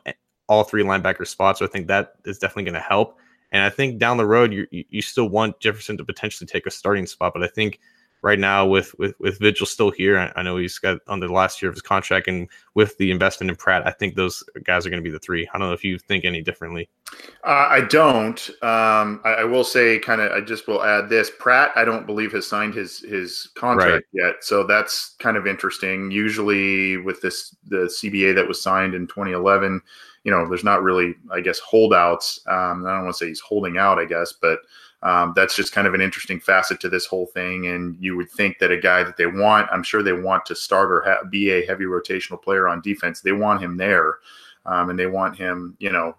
all 0.48 0.64
three 0.64 0.82
linebacker 0.82 1.26
spots. 1.26 1.58
So 1.58 1.66
I 1.66 1.68
think 1.68 1.86
that 1.88 2.14
is 2.24 2.38
definitely 2.38 2.64
going 2.64 2.74
to 2.74 2.80
help. 2.80 3.18
And 3.52 3.62
I 3.62 3.70
think 3.70 3.98
down 3.98 4.16
the 4.16 4.26
road, 4.26 4.52
you 4.52 4.66
you 4.70 5.02
still 5.02 5.28
want 5.28 5.60
Jefferson 5.60 5.96
to 5.96 6.04
potentially 6.04 6.46
take 6.46 6.66
a 6.66 6.70
starting 6.70 7.06
spot, 7.06 7.32
but 7.34 7.42
I 7.42 7.48
think 7.48 7.80
right 8.22 8.38
now 8.38 8.66
with 8.66 8.94
with 8.98 9.14
with 9.20 9.38
Vigil 9.38 9.66
still 9.66 9.90
here. 9.90 10.18
I, 10.18 10.32
I, 10.36 10.42
know 10.42 10.56
he's 10.56 10.78
got 10.78 10.98
on 11.06 11.20
the 11.20 11.28
last 11.28 11.62
year 11.62 11.68
of 11.68 11.74
his 11.74 11.82
contract, 11.82 12.28
and 12.28 12.48
with 12.74 12.96
the 12.98 13.10
investment 13.10 13.50
in 13.50 13.56
Pratt, 13.56 13.86
I 13.86 13.90
think 13.90 14.14
those 14.14 14.42
guys 14.64 14.86
are 14.86 14.90
going 14.90 15.02
to 15.02 15.08
be 15.08 15.12
the 15.12 15.18
three. 15.18 15.48
I 15.52 15.58
don't 15.58 15.68
know 15.68 15.74
if 15.74 15.84
you 15.84 15.98
think 15.98 16.24
any 16.24 16.42
differently. 16.42 16.88
Uh, 17.44 17.66
I 17.70 17.82
don't. 17.82 18.48
Um, 18.62 19.20
I, 19.24 19.36
I, 19.38 19.44
will 19.44 19.64
say, 19.64 19.98
kind 19.98 20.20
of. 20.20 20.32
I 20.32 20.40
just 20.40 20.66
will 20.66 20.82
add 20.82 21.08
this: 21.08 21.30
Pratt, 21.38 21.72
I 21.76 21.84
don't 21.84 22.06
believe 22.06 22.32
has 22.32 22.46
signed 22.46 22.74
his 22.74 23.00
his 23.00 23.50
contract 23.54 24.06
right. 24.14 24.24
yet, 24.26 24.34
so 24.44 24.64
that's 24.64 25.14
kind 25.18 25.36
of 25.36 25.46
interesting. 25.46 26.10
Usually, 26.10 26.96
with 26.96 27.20
this 27.20 27.54
the 27.66 27.90
CBA 28.02 28.34
that 28.34 28.48
was 28.48 28.62
signed 28.62 28.94
in 28.94 29.06
2011. 29.06 29.82
You 30.24 30.32
know, 30.32 30.48
there's 30.48 30.64
not 30.64 30.82
really, 30.82 31.14
I 31.32 31.40
guess, 31.40 31.58
holdouts. 31.58 32.40
Um, 32.46 32.86
I 32.86 32.94
don't 32.94 33.04
want 33.04 33.14
to 33.14 33.18
say 33.18 33.28
he's 33.28 33.40
holding 33.40 33.78
out, 33.78 33.98
I 33.98 34.04
guess, 34.04 34.32
but 34.32 34.60
um, 35.02 35.32
that's 35.36 35.54
just 35.54 35.72
kind 35.72 35.86
of 35.86 35.94
an 35.94 36.00
interesting 36.00 36.40
facet 36.40 36.80
to 36.80 36.88
this 36.88 37.06
whole 37.06 37.26
thing. 37.26 37.68
And 37.68 37.96
you 38.00 38.16
would 38.16 38.30
think 38.30 38.58
that 38.58 38.72
a 38.72 38.76
guy 38.76 39.04
that 39.04 39.16
they 39.16 39.26
want, 39.26 39.68
I'm 39.70 39.82
sure 39.82 40.02
they 40.02 40.12
want 40.12 40.44
to 40.46 40.56
start 40.56 40.90
or 40.90 41.02
ha- 41.02 41.24
be 41.30 41.50
a 41.50 41.66
heavy 41.66 41.84
rotational 41.84 42.42
player 42.42 42.68
on 42.68 42.80
defense. 42.80 43.20
They 43.20 43.32
want 43.32 43.62
him 43.62 43.76
there, 43.76 44.18
um, 44.66 44.90
and 44.90 44.98
they 44.98 45.06
want 45.06 45.36
him, 45.36 45.76
you 45.78 45.92
know, 45.92 46.16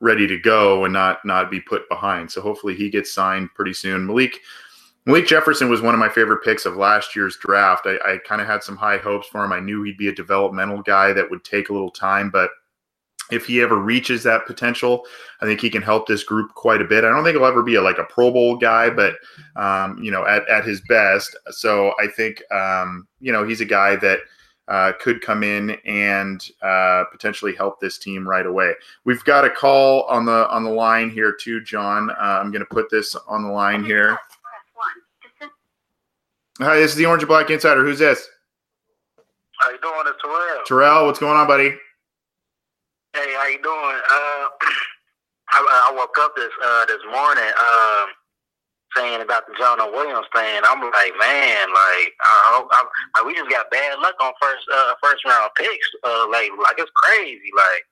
ready 0.00 0.26
to 0.26 0.38
go 0.38 0.84
and 0.84 0.92
not 0.92 1.24
not 1.24 1.50
be 1.50 1.60
put 1.60 1.88
behind. 1.88 2.30
So 2.30 2.40
hopefully 2.40 2.74
he 2.74 2.90
gets 2.90 3.12
signed 3.12 3.48
pretty 3.54 3.74
soon. 3.74 4.06
Malik. 4.06 4.40
Malik 5.06 5.26
Jefferson 5.26 5.70
was 5.70 5.80
one 5.80 5.94
of 5.94 5.98
my 5.98 6.10
favorite 6.10 6.44
picks 6.44 6.66
of 6.66 6.76
last 6.76 7.16
year's 7.16 7.38
draft. 7.38 7.86
I, 7.86 7.96
I 8.04 8.18
kind 8.18 8.42
of 8.42 8.46
had 8.46 8.62
some 8.62 8.76
high 8.76 8.98
hopes 8.98 9.26
for 9.26 9.42
him. 9.42 9.50
I 9.50 9.58
knew 9.58 9.82
he'd 9.82 9.96
be 9.96 10.08
a 10.08 10.14
developmental 10.14 10.82
guy 10.82 11.14
that 11.14 11.28
would 11.30 11.42
take 11.42 11.70
a 11.70 11.72
little 11.72 11.90
time, 11.90 12.28
but 12.28 12.50
if 13.30 13.46
he 13.46 13.60
ever 13.60 13.76
reaches 13.76 14.22
that 14.22 14.46
potential, 14.46 15.04
I 15.40 15.46
think 15.46 15.60
he 15.60 15.70
can 15.70 15.82
help 15.82 16.06
this 16.06 16.24
group 16.24 16.54
quite 16.54 16.80
a 16.80 16.84
bit. 16.84 17.04
I 17.04 17.08
don't 17.08 17.24
think 17.24 17.36
he'll 17.36 17.46
ever 17.46 17.62
be 17.62 17.76
a, 17.76 17.82
like 17.82 17.98
a 17.98 18.04
Pro 18.04 18.30
Bowl 18.30 18.56
guy, 18.56 18.90
but 18.90 19.16
um, 19.56 20.02
you 20.02 20.10
know, 20.10 20.26
at, 20.26 20.48
at 20.48 20.64
his 20.64 20.80
best. 20.88 21.36
So 21.50 21.92
I 22.00 22.06
think 22.08 22.42
um, 22.52 23.06
you 23.20 23.32
know 23.32 23.44
he's 23.44 23.60
a 23.60 23.66
guy 23.66 23.96
that 23.96 24.20
uh, 24.68 24.92
could 25.00 25.20
come 25.20 25.42
in 25.42 25.70
and 25.84 26.48
uh, 26.62 27.04
potentially 27.10 27.54
help 27.54 27.80
this 27.80 27.98
team 27.98 28.26
right 28.26 28.46
away. 28.46 28.72
We've 29.04 29.24
got 29.24 29.44
a 29.44 29.50
call 29.50 30.04
on 30.04 30.24
the 30.24 30.48
on 30.48 30.64
the 30.64 30.70
line 30.70 31.10
here 31.10 31.32
too, 31.32 31.60
John. 31.62 32.10
Uh, 32.10 32.14
I'm 32.40 32.50
going 32.50 32.60
to 32.60 32.66
put 32.66 32.90
this 32.90 33.16
on 33.26 33.42
the 33.42 33.50
line 33.50 33.84
here. 33.84 34.18
Hi, 36.60 36.76
this 36.76 36.90
is 36.90 36.96
the 36.96 37.06
Orange 37.06 37.22
and 37.22 37.28
Black 37.28 37.48
Insider. 37.48 37.82
Who's 37.82 37.98
this? 37.98 38.28
How 39.60 39.70
you 39.70 39.78
doing? 39.80 39.94
It's 40.06 40.22
Terrell. 40.22 40.62
Terrell, 40.66 41.06
what's 41.06 41.18
going 41.18 41.36
on, 41.36 41.46
buddy? 41.46 41.74
Hey, 43.12 43.34
how 43.34 43.48
you 43.48 43.58
doing? 43.58 44.00
Uh, 44.06 44.46
I, 45.50 45.90
I 45.90 45.94
woke 45.96 46.14
up 46.20 46.36
this 46.36 46.52
uh, 46.62 46.86
this 46.86 47.02
morning 47.10 47.50
um, 47.58 48.06
saying 48.94 49.20
about 49.20 49.48
the 49.48 49.54
Jonah 49.58 49.90
Williams 49.90 50.30
thing. 50.30 50.62
I'm 50.62 50.78
like, 50.78 51.14
man, 51.18 51.66
like 51.74 52.14
I 52.22 52.62
I, 52.70 52.80
I, 53.18 53.26
we 53.26 53.34
just 53.34 53.50
got 53.50 53.70
bad 53.70 53.98
luck 53.98 54.14
on 54.22 54.32
first 54.40 54.62
uh, 54.72 54.94
first 55.02 55.24
round 55.26 55.50
picks. 55.58 55.88
Uh, 56.06 56.30
like, 56.30 56.54
like 56.62 56.78
it's 56.78 56.90
crazy. 57.02 57.50
Like 57.50 57.82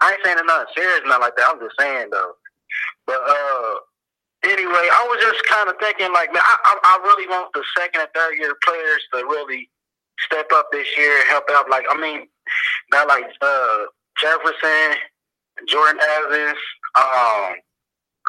I 0.00 0.12
ain't 0.12 0.24
saying 0.24 0.40
nothing 0.46 0.72
serious, 0.74 1.04
not 1.04 1.20
like 1.20 1.36
that. 1.36 1.52
I'm 1.52 1.60
just 1.60 1.76
saying 1.78 2.08
though. 2.10 2.32
But 3.06 3.20
uh, 3.28 3.74
anyway, 4.48 4.88
I 4.88 5.04
was 5.04 5.20
just 5.20 5.44
kind 5.52 5.68
of 5.68 5.76
thinking, 5.80 6.14
like, 6.14 6.32
man, 6.32 6.40
I, 6.40 6.56
I, 6.64 6.72
I 6.80 6.94
really 7.04 7.28
want 7.28 7.52
the 7.52 7.62
second 7.76 8.00
and 8.00 8.10
third 8.14 8.38
year 8.38 8.56
players 8.64 9.04
to 9.12 9.20
really 9.28 9.68
step 10.24 10.48
up 10.54 10.72
this 10.72 10.88
year, 10.96 11.12
and 11.12 11.28
help 11.28 11.44
out. 11.50 11.68
Like, 11.68 11.84
I 11.92 12.00
mean, 12.00 12.24
not 12.90 13.08
like 13.08 13.24
uh 13.42 13.84
Jefferson, 14.20 14.96
Jordan 15.68 16.00
Evans, 16.00 16.58
um, 16.98 17.54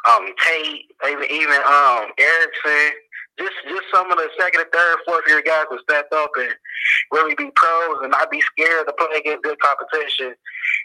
um, 0.10 0.26
Tate, 0.46 0.92
even 1.10 1.26
even 1.30 1.60
um, 1.66 2.12
Erickson. 2.18 2.98
Just 3.40 3.54
just 3.68 3.84
some 3.92 4.12
of 4.12 4.18
the 4.18 4.30
second 4.40 4.62
and 4.62 4.72
third, 4.72 4.98
fourth 5.06 5.24
year 5.28 5.42
guys 5.42 5.66
will 5.72 5.80
step 5.90 6.06
up 6.14 6.32
and 6.38 6.54
really 7.12 7.34
be 7.36 7.50
pros 7.56 7.98
and 8.02 8.12
not 8.12 8.30
be 8.30 8.42
scared 8.42 8.86
to 8.86 8.94
play 8.94 9.18
against 9.18 9.44
good 9.44 9.60
competition. 9.60 10.36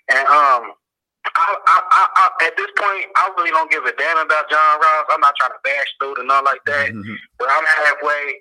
And 0.09 0.27
um, 0.29 0.73
I, 1.27 1.57
I, 1.67 1.77
I, 1.91 2.05
I, 2.17 2.47
at 2.47 2.57
this 2.57 2.71
point, 2.79 3.05
I 3.17 3.31
really 3.37 3.51
don't 3.51 3.71
give 3.71 3.85
a 3.85 3.93
damn 3.93 4.17
about 4.19 4.49
John 4.49 4.81
Ross. 4.81 5.07
I'm 5.11 5.21
not 5.21 5.35
trying 5.37 5.53
to 5.53 5.63
bash 5.65 5.93
dude 6.01 6.19
and 6.19 6.29
nothing 6.29 6.45
like 6.47 6.65
that. 6.67 6.89
Mm-hmm. 6.89 7.15
But 7.39 7.49
I'm 7.53 7.67
halfway 7.85 8.41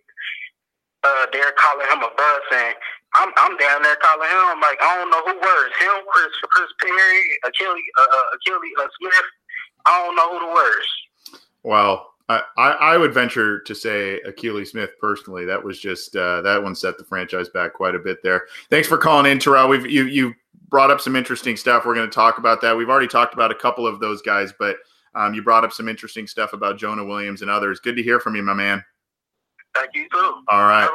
uh, 1.04 1.26
there 1.34 1.52
calling 1.58 1.88
him 1.92 2.00
a 2.00 2.12
bus, 2.16 2.46
and 2.54 2.76
I'm 3.16 3.32
I'm 3.38 3.58
down 3.58 3.82
there 3.82 3.96
calling 3.98 4.30
him 4.30 4.62
like 4.62 4.78
I 4.82 4.98
don't 4.98 5.10
know 5.10 5.22
who 5.26 5.40
worse, 5.40 5.74
him, 5.80 6.06
Chris, 6.12 6.34
Chris 6.52 6.70
Perry, 6.82 7.22
Akili, 7.46 7.80
uh, 7.98 8.02
uh, 8.02 8.36
Akili 8.36 8.70
uh, 8.80 8.88
Smith. 9.00 9.26
I 9.86 10.04
don't 10.06 10.16
know 10.16 10.34
who 10.34 10.48
the 10.48 10.54
worst. 10.54 10.90
Well, 11.64 12.14
I, 12.30 12.42
I 12.58 12.98
would 12.98 13.14
venture 13.14 13.62
to 13.62 13.74
say 13.74 14.20
Akili 14.28 14.68
Smith 14.68 14.92
personally. 15.00 15.46
That 15.46 15.64
was 15.64 15.80
just 15.80 16.16
uh, 16.16 16.42
that 16.42 16.62
one 16.62 16.76
set 16.76 16.98
the 16.98 17.06
franchise 17.06 17.48
back 17.50 17.74
quite 17.74 17.96
a 17.96 18.00
bit 18.00 18.22
there. 18.22 18.48
Thanks 18.70 18.88
for 18.88 18.98
calling 18.98 19.32
in, 19.32 19.40
Terrell. 19.40 19.70
We've 19.70 19.90
you 19.90 20.06
you 20.06 20.34
brought 20.68 20.92
up 20.92 21.00
some 21.00 21.16
interesting 21.16 21.56
stuff. 21.56 21.86
We're 21.86 21.96
going 21.96 22.10
to 22.10 22.14
talk 22.14 22.38
about 22.38 22.62
that. 22.62 22.76
We've 22.76 22.90
already 22.90 23.08
talked 23.08 23.34
about 23.34 23.52
a 23.52 23.56
couple 23.56 23.88
of 23.88 24.02
those 24.02 24.22
guys, 24.22 24.54
but 24.60 24.76
um, 25.16 25.34
you 25.34 25.42
brought 25.42 25.64
up 25.64 25.72
some 25.72 25.88
interesting 25.88 26.28
stuff 26.28 26.52
about 26.52 26.78
Jonah 26.78 27.06
Williams 27.06 27.42
and 27.42 27.50
others. 27.50 27.80
Good 27.80 27.96
to 27.96 28.04
hear 28.04 28.20
from 28.20 28.36
you, 28.36 28.44
my 28.44 28.54
man. 28.54 28.84
Thank 29.74 29.92
you 29.96 30.08
too. 30.10 30.44
All 30.50 30.64
right. 30.64 30.90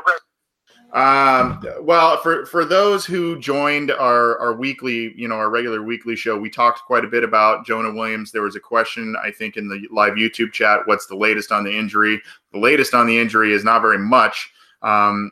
Um, 0.93 1.65
well, 1.81 2.19
for 2.19 2.45
for 2.45 2.67
those 2.67 3.07
who 3.07 3.39
joined 3.39 3.91
our 3.91 4.39
our 4.39 4.53
weekly, 4.53 5.15
you 5.17 5.27
know, 5.27 5.37
our 5.37 5.49
regular 5.49 5.83
weekly 5.83 6.17
show, 6.17 6.37
we 6.37 6.51
talked 6.51 6.81
quite 6.81 7.03
a 7.03 7.09
bit 7.09 7.25
about 7.25 7.65
Jonah 7.65 7.93
Williams. 7.93 8.31
There 8.31 8.43
was 8.43 8.57
a 8.57 8.61
question, 8.61 9.17
I 9.23 9.31
think, 9.31 9.57
in 9.57 9.69
the 9.69 9.89
live 9.91 10.15
YouTube 10.15 10.53
chat. 10.53 10.81
What's 10.85 11.07
the 11.07 11.17
latest 11.17 11.51
on 11.51 11.65
the 11.65 11.75
injury? 11.75 12.21
The 12.53 12.59
latest 12.59 12.93
on 12.93 13.07
the 13.07 13.19
injury 13.19 13.55
is 13.55 13.65
not 13.65 13.81
very 13.81 13.99
much. 13.99 14.53
Um, 14.83 15.31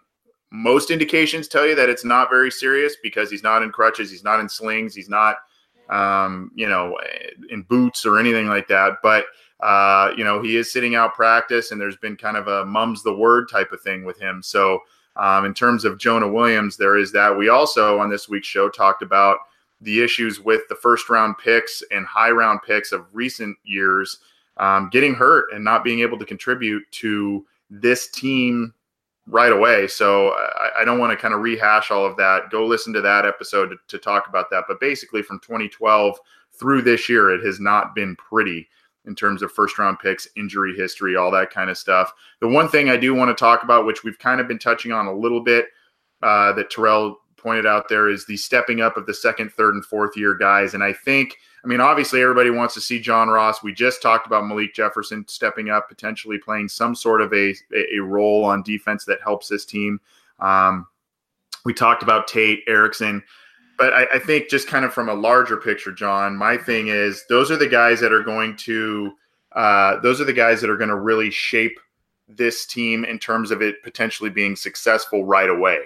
most 0.50 0.90
indications 0.90 1.46
tell 1.46 1.66
you 1.66 1.74
that 1.74 1.90
it's 1.90 2.06
not 2.06 2.30
very 2.30 2.50
serious 2.50 2.96
because 3.02 3.30
he's 3.30 3.42
not 3.42 3.62
in 3.62 3.70
crutches, 3.70 4.10
he's 4.10 4.24
not 4.24 4.40
in 4.40 4.48
slings, 4.48 4.94
he's 4.94 5.10
not, 5.10 5.36
um, 5.90 6.50
you 6.54 6.68
know, 6.68 6.96
in 7.50 7.62
boots 7.62 8.06
or 8.06 8.18
anything 8.18 8.48
like 8.48 8.66
that. 8.68 8.94
But 9.02 9.26
uh, 9.60 10.12
you 10.16 10.24
know, 10.24 10.40
he 10.40 10.56
is 10.56 10.72
sitting 10.72 10.94
out 10.94 11.12
practice, 11.12 11.70
and 11.70 11.78
there's 11.78 11.98
been 11.98 12.16
kind 12.16 12.38
of 12.38 12.48
a 12.48 12.64
mum's 12.64 13.02
the 13.02 13.12
word 13.12 13.50
type 13.50 13.72
of 13.72 13.82
thing 13.82 14.04
with 14.04 14.18
him. 14.18 14.42
So 14.42 14.80
um, 15.20 15.44
in 15.44 15.52
terms 15.52 15.84
of 15.84 15.98
Jonah 15.98 16.26
Williams, 16.26 16.78
there 16.78 16.96
is 16.96 17.12
that. 17.12 17.36
We 17.36 17.50
also, 17.50 18.00
on 18.00 18.08
this 18.08 18.26
week's 18.26 18.48
show, 18.48 18.70
talked 18.70 19.02
about 19.02 19.36
the 19.82 20.02
issues 20.02 20.40
with 20.40 20.62
the 20.68 20.74
first 20.74 21.10
round 21.10 21.36
picks 21.36 21.82
and 21.90 22.06
high 22.06 22.30
round 22.30 22.60
picks 22.66 22.90
of 22.90 23.04
recent 23.12 23.56
years 23.62 24.18
um, 24.56 24.88
getting 24.90 25.14
hurt 25.14 25.52
and 25.52 25.62
not 25.62 25.84
being 25.84 26.00
able 26.00 26.18
to 26.18 26.24
contribute 26.24 26.82
to 26.92 27.46
this 27.68 28.08
team 28.08 28.72
right 29.26 29.52
away. 29.52 29.86
So 29.88 30.30
I, 30.30 30.80
I 30.80 30.84
don't 30.86 30.98
want 30.98 31.12
to 31.12 31.18
kind 31.18 31.34
of 31.34 31.40
rehash 31.40 31.90
all 31.90 32.06
of 32.06 32.16
that. 32.16 32.50
Go 32.50 32.66
listen 32.66 32.94
to 32.94 33.02
that 33.02 33.26
episode 33.26 33.68
to, 33.68 33.76
to 33.88 33.98
talk 33.98 34.26
about 34.26 34.48
that. 34.50 34.64
But 34.68 34.80
basically, 34.80 35.20
from 35.20 35.38
2012 35.40 36.16
through 36.54 36.80
this 36.80 37.10
year, 37.10 37.30
it 37.30 37.44
has 37.44 37.60
not 37.60 37.94
been 37.94 38.16
pretty 38.16 38.68
in 39.10 39.16
terms 39.16 39.42
of 39.42 39.52
first 39.52 39.76
round 39.78 39.98
picks, 39.98 40.28
injury 40.36 40.74
history, 40.74 41.16
all 41.16 41.30
that 41.32 41.50
kind 41.50 41.68
of 41.68 41.76
stuff. 41.76 42.12
The 42.40 42.48
one 42.48 42.68
thing 42.68 42.88
I 42.88 42.96
do 42.96 43.12
want 43.12 43.36
to 43.36 43.38
talk 43.38 43.64
about, 43.64 43.84
which 43.84 44.04
we've 44.04 44.18
kind 44.18 44.40
of 44.40 44.48
been 44.48 44.58
touching 44.58 44.92
on 44.92 45.06
a 45.06 45.12
little 45.12 45.42
bit, 45.42 45.66
uh, 46.22 46.52
that 46.52 46.70
Terrell 46.70 47.18
pointed 47.36 47.66
out 47.66 47.88
there, 47.88 48.08
is 48.08 48.24
the 48.24 48.36
stepping 48.36 48.80
up 48.80 48.96
of 48.96 49.06
the 49.06 49.12
second, 49.12 49.52
third, 49.52 49.74
and 49.74 49.84
fourth 49.84 50.16
year 50.16 50.34
guys. 50.34 50.74
And 50.74 50.82
I 50.82 50.92
think, 50.92 51.36
I 51.64 51.66
mean, 51.66 51.80
obviously 51.80 52.22
everybody 52.22 52.50
wants 52.50 52.74
to 52.74 52.80
see 52.80 53.00
John 53.00 53.28
Ross. 53.28 53.62
We 53.62 53.74
just 53.74 54.00
talked 54.00 54.26
about 54.26 54.46
Malik 54.46 54.72
Jefferson 54.74 55.26
stepping 55.26 55.68
up, 55.68 55.88
potentially 55.88 56.38
playing 56.38 56.68
some 56.68 56.94
sort 56.94 57.20
of 57.20 57.34
a, 57.34 57.54
a 57.74 57.98
role 57.98 58.44
on 58.44 58.62
defense 58.62 59.04
that 59.06 59.20
helps 59.22 59.48
this 59.48 59.64
team. 59.64 60.00
Um, 60.38 60.86
we 61.64 61.74
talked 61.74 62.02
about 62.04 62.28
Tate, 62.28 62.62
Erickson 62.68 63.22
but 63.80 63.94
I, 63.94 64.06
I, 64.14 64.18
think 64.18 64.50
just 64.50 64.68
kind 64.68 64.84
of 64.84 64.92
from 64.92 65.08
a 65.08 65.14
larger 65.14 65.56
picture, 65.56 65.90
John, 65.90 66.36
my 66.36 66.58
thing 66.58 66.88
is 66.88 67.24
those 67.30 67.50
are 67.50 67.56
the 67.56 67.66
guys 67.66 67.98
that 68.00 68.12
are 68.12 68.22
going 68.22 68.54
to 68.58 69.12
uh, 69.52 69.98
those 70.00 70.20
are 70.20 70.24
the 70.24 70.34
guys 70.34 70.60
that 70.60 70.68
are 70.68 70.76
going 70.76 70.90
to 70.90 70.98
really 70.98 71.30
shape 71.30 71.80
this 72.28 72.66
team 72.66 73.04
in 73.06 73.18
terms 73.18 73.50
of 73.50 73.62
it 73.62 73.82
potentially 73.82 74.28
being 74.28 74.54
successful 74.54 75.24
right 75.24 75.48
away. 75.48 75.78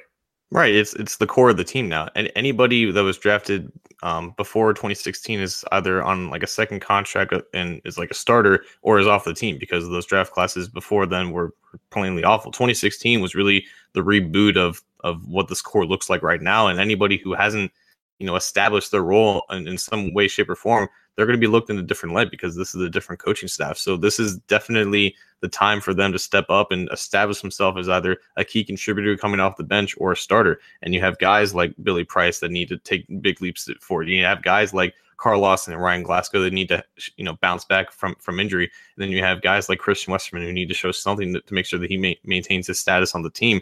Right, 0.51 0.75
it's 0.75 0.95
it's 0.95 1.19
the 1.19 1.27
core 1.27 1.51
of 1.51 1.57
the 1.57 1.65
team 1.65 1.89
now, 1.89 2.09
and 2.17 2.33
anybody 2.35 2.91
that 2.91 3.03
was 3.05 3.17
drafted 3.17 3.73
um, 4.03 4.35
before 4.37 4.75
2016 4.75 5.39
is 5.39 5.65
either 5.71 6.03
on 6.03 6.31
like 6.31 6.43
a 6.43 6.49
second 6.49 6.81
contract 6.81 7.33
and 7.55 7.81
is 7.85 7.97
like 7.97 8.11
a 8.11 8.15
starter, 8.15 8.65
or 8.83 8.99
is 8.99 9.07
off 9.07 9.25
the 9.25 9.35
team 9.35 9.57
because 9.57 9.89
those 9.89 10.05
draft 10.05 10.33
classes 10.33 10.69
before 10.69 11.07
then 11.07 11.31
were 11.31 11.55
plainly 11.91 12.25
awful. 12.25 12.51
2016 12.51 13.21
was 13.21 13.37
really 13.37 13.65
the 13.93 14.01
reboot 14.01 14.57
of 14.57 14.83
of 15.05 15.25
what 15.29 15.47
this 15.47 15.63
core 15.63 15.87
looks 15.87 16.11
like 16.11 16.23
right 16.23 16.43
now, 16.43 16.67
and 16.67 16.81
anybody 16.81 17.19
who 17.19 17.35
hasn't 17.35 17.71
you 18.18 18.26
know 18.26 18.37
establish 18.37 18.88
their 18.88 19.02
role 19.02 19.44
in, 19.50 19.66
in 19.66 19.78
some 19.78 20.12
way 20.14 20.28
shape 20.28 20.49
or 20.49 20.54
form 20.54 20.88
they're 21.16 21.26
going 21.26 21.38
to 21.38 21.47
be 21.47 21.50
looked 21.50 21.71
in 21.71 21.78
a 21.78 21.83
different 21.83 22.14
light 22.14 22.30
because 22.30 22.56
this 22.56 22.75
is 22.75 22.83
a 22.83 22.90
different 22.90 23.21
coaching 23.21 23.49
staff. 23.49 23.78
So 23.78 23.97
this 23.97 24.18
is 24.18 24.38
definitely 24.49 25.14
the 25.40 25.49
time 25.49 25.80
for 25.80 25.94
them 25.94 26.12
to 26.12 26.18
step 26.18 26.47
up 26.49 26.73
and 26.73 26.88
establish 26.92 27.40
themselves 27.40 27.78
as 27.78 27.88
either 27.88 28.18
a 28.37 28.44
key 28.44 28.64
contributor 28.64 29.16
coming 29.16 29.40
off 29.40 29.56
the 29.56 29.64
bench 29.64 29.94
or 29.99 30.12
a 30.12 30.16
starter. 30.16 30.61
And 30.83 30.94
you 30.94 31.00
have 31.00 31.18
guys 31.18 31.54
like 31.54 31.75
billy 31.83 32.04
price 32.04 32.40
that 32.40 32.50
need 32.50 32.68
to 32.68 32.78
take 32.78 33.06
big 33.21 33.40
leaps 33.40 33.68
forward. 33.80 34.09
You 34.09 34.25
have 34.25 34.42
guys 34.42 34.75
like 34.75 34.94
Carl 35.16 35.40
Lawson 35.40 35.73
and 35.73 35.83
Ryan 35.83 36.02
Glasgow 36.02 36.40
that 36.42 36.52
need 36.52 36.68
to 36.68 36.83
you 37.16 37.25
know 37.25 37.37
bounce 37.40 37.64
back 37.64 37.92
from 37.92 38.16
from 38.18 38.40
injury. 38.40 38.64
And 38.64 39.02
then 39.02 39.11
you 39.11 39.23
have 39.23 39.42
guys 39.42 39.68
like 39.68 39.78
Christian 39.78 40.12
Westerman 40.12 40.44
who 40.44 40.52
need 40.52 40.68
to 40.68 40.75
show 40.75 40.90
something 40.90 41.33
to, 41.35 41.40
to 41.40 41.54
make 41.54 41.66
sure 41.66 41.78
that 41.78 41.90
he 41.90 41.97
ma- 41.97 42.21
maintains 42.25 42.66
his 42.66 42.80
status 42.80 43.14
on 43.14 43.23
the 43.23 43.30
team 43.30 43.61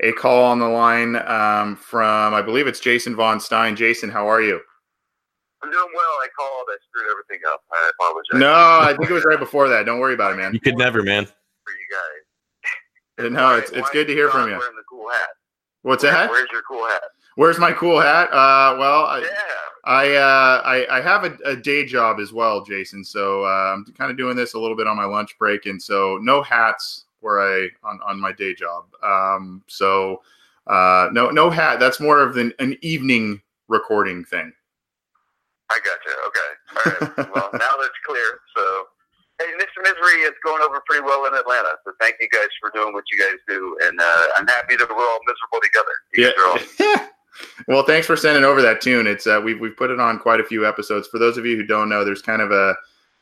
a 0.00 0.12
call 0.12 0.44
on 0.44 0.58
the 0.58 0.68
line 0.68 1.16
um, 1.26 1.76
from, 1.76 2.34
I 2.34 2.42
believe 2.42 2.66
it's 2.66 2.80
Jason 2.80 3.16
Von 3.16 3.40
Stein. 3.40 3.74
Jason, 3.76 4.10
how 4.10 4.28
are 4.28 4.40
you? 4.40 4.60
I'm 5.62 5.70
doing 5.70 5.88
well. 5.92 6.02
I 6.22 6.28
called. 6.36 6.66
I 6.68 6.76
screwed 6.88 7.10
everything 7.10 7.40
up. 7.52 7.62
I 7.72 7.90
apologize. 7.98 8.40
No, 8.40 8.54
I 8.54 8.94
think 8.96 9.10
it 9.10 9.14
was 9.14 9.24
right 9.24 9.38
before 9.38 9.68
that. 9.68 9.86
Don't 9.86 9.98
worry 9.98 10.14
about 10.14 10.32
it, 10.32 10.36
man. 10.36 10.54
You 10.54 10.60
could 10.60 10.78
never, 10.78 11.02
man. 11.02 11.26
For 11.26 11.72
you 11.72 13.24
guys. 13.24 13.30
no, 13.32 13.56
it's 13.56 13.72
it's 13.72 13.90
good 13.90 14.06
to 14.06 14.12
hear 14.12 14.30
from 14.30 14.48
you. 14.48 14.56
Wearing 14.56 14.76
the 14.76 14.84
cool 14.88 15.08
hat. 15.10 15.30
What's 15.82 16.02
that? 16.04 16.30
Where's 16.30 16.48
your 16.52 16.62
cool 16.62 16.86
hat? 16.86 17.02
Where's 17.34 17.58
my 17.58 17.72
cool 17.72 18.00
hat? 18.00 18.28
Uh, 18.30 18.76
well, 18.78 19.06
I, 19.06 19.20
yeah. 19.20 19.58
I, 19.84 20.14
uh, 20.16 20.62
I, 20.64 20.98
I 20.98 21.00
have 21.00 21.24
a, 21.24 21.36
a, 21.44 21.56
day 21.56 21.84
job 21.84 22.18
as 22.20 22.32
well, 22.32 22.64
Jason. 22.64 23.04
So 23.04 23.44
uh, 23.44 23.74
I'm 23.74 23.84
kind 23.96 24.10
of 24.10 24.16
doing 24.16 24.36
this 24.36 24.54
a 24.54 24.58
little 24.58 24.76
bit 24.76 24.86
on 24.86 24.96
my 24.96 25.04
lunch 25.04 25.38
break, 25.38 25.66
and 25.66 25.80
so 25.80 26.18
no 26.20 26.42
hats 26.42 27.06
where 27.20 27.40
I 27.40 27.68
on 27.84 28.00
on 28.06 28.20
my 28.20 28.32
day 28.32 28.54
job. 28.54 28.84
Um, 29.02 29.62
so 29.66 30.22
uh, 30.66 31.08
no 31.12 31.30
no 31.30 31.50
hat. 31.50 31.80
That's 31.80 32.00
more 32.00 32.20
of 32.20 32.36
an, 32.36 32.52
an 32.58 32.76
evening 32.82 33.40
recording 33.68 34.24
thing. 34.24 34.52
I 35.70 35.78
got 35.84 35.98
you. 36.06 36.14
Okay. 36.28 36.50
All 36.76 37.08
right. 37.24 37.34
well, 37.34 37.50
now 37.52 37.70
that's 37.78 37.98
clear. 38.06 38.40
So, 38.56 38.84
hey, 39.38 39.52
Mr. 39.58 39.82
Misery 39.82 40.22
is 40.22 40.32
going 40.44 40.62
over 40.62 40.80
pretty 40.88 41.04
well 41.04 41.26
in 41.26 41.34
Atlanta. 41.34 41.68
So 41.84 41.92
thank 42.00 42.16
you 42.20 42.28
guys 42.32 42.48
for 42.60 42.70
doing 42.74 42.94
what 42.94 43.04
you 43.12 43.18
guys 43.18 43.38
do, 43.46 43.76
and 43.82 44.00
uh, 44.00 44.26
I'm 44.36 44.46
happy 44.46 44.76
that 44.76 44.88
we're 44.88 44.96
all 44.96 45.20
miserable 45.26 45.60
together. 45.62 45.92
You 46.14 46.66
yeah. 46.80 47.08
well, 47.68 47.82
thanks 47.82 48.06
for 48.06 48.16
sending 48.16 48.44
over 48.44 48.62
that 48.62 48.80
tune. 48.80 49.06
It's 49.06 49.26
uh, 49.26 49.40
we've 49.42 49.60
we've 49.60 49.76
put 49.76 49.90
it 49.90 50.00
on 50.00 50.18
quite 50.18 50.40
a 50.40 50.44
few 50.44 50.66
episodes. 50.66 51.08
For 51.08 51.18
those 51.18 51.36
of 51.36 51.44
you 51.44 51.56
who 51.56 51.64
don't 51.64 51.88
know, 51.88 52.04
there's 52.04 52.22
kind 52.22 52.42
of 52.42 52.50
a 52.50 52.74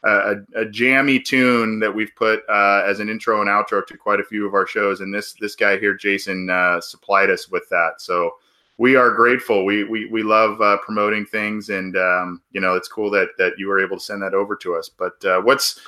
a, 0.05 0.37
a, 0.55 0.65
jammy 0.67 1.19
tune 1.19 1.81
that 1.81 1.95
we've 1.95 2.15
put 2.17 2.43
uh, 2.49 2.83
as 2.87 3.01
an 3.01 3.09
intro 3.09 3.41
and 3.41 3.51
outro 3.51 3.85
to 3.87 3.97
quite 3.97 4.21
a 4.21 4.25
few 4.25 4.47
of 4.47 4.55
our 4.55 4.67
shows, 4.67 5.01
and 5.01 5.13
this 5.13 5.35
this 5.35 5.57
guy 5.57 5.79
here, 5.79 5.95
Jason, 5.95 6.49
uh, 6.51 6.81
supplied 6.81 7.31
us 7.31 7.49
with 7.49 7.69
that. 7.71 8.01
So 8.01 8.33
we 8.79 8.95
are 8.95 9.11
grateful. 9.11 9.65
We 9.65 9.85
we 9.85 10.07
we 10.07 10.23
love 10.23 10.61
uh, 10.61 10.79
promoting 10.79 11.25
things, 11.25 11.71
and 11.71 11.97
um, 11.97 12.43
you 12.53 12.61
know 12.61 12.75
it's 12.75 12.89
cool 12.89 13.11
that 13.11 13.29
that 13.39 13.55
you 13.59 13.69
were 13.69 13.83
able 13.83 13.97
to 13.97 14.03
send 14.03 14.23
that 14.23 14.35
over 14.35 14.55
to 14.57 14.75
us. 14.77 14.89
But 14.89 15.25
uh, 15.25 15.41
what's 15.41 15.81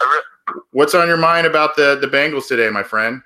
what's 0.72 0.94
on 0.94 1.06
your 1.06 1.16
mind 1.16 1.46
about 1.46 1.76
the 1.76 1.98
the 2.00 2.09
Bengals 2.09 2.48
today, 2.48 2.70
my 2.70 2.83
friend? 2.83 3.22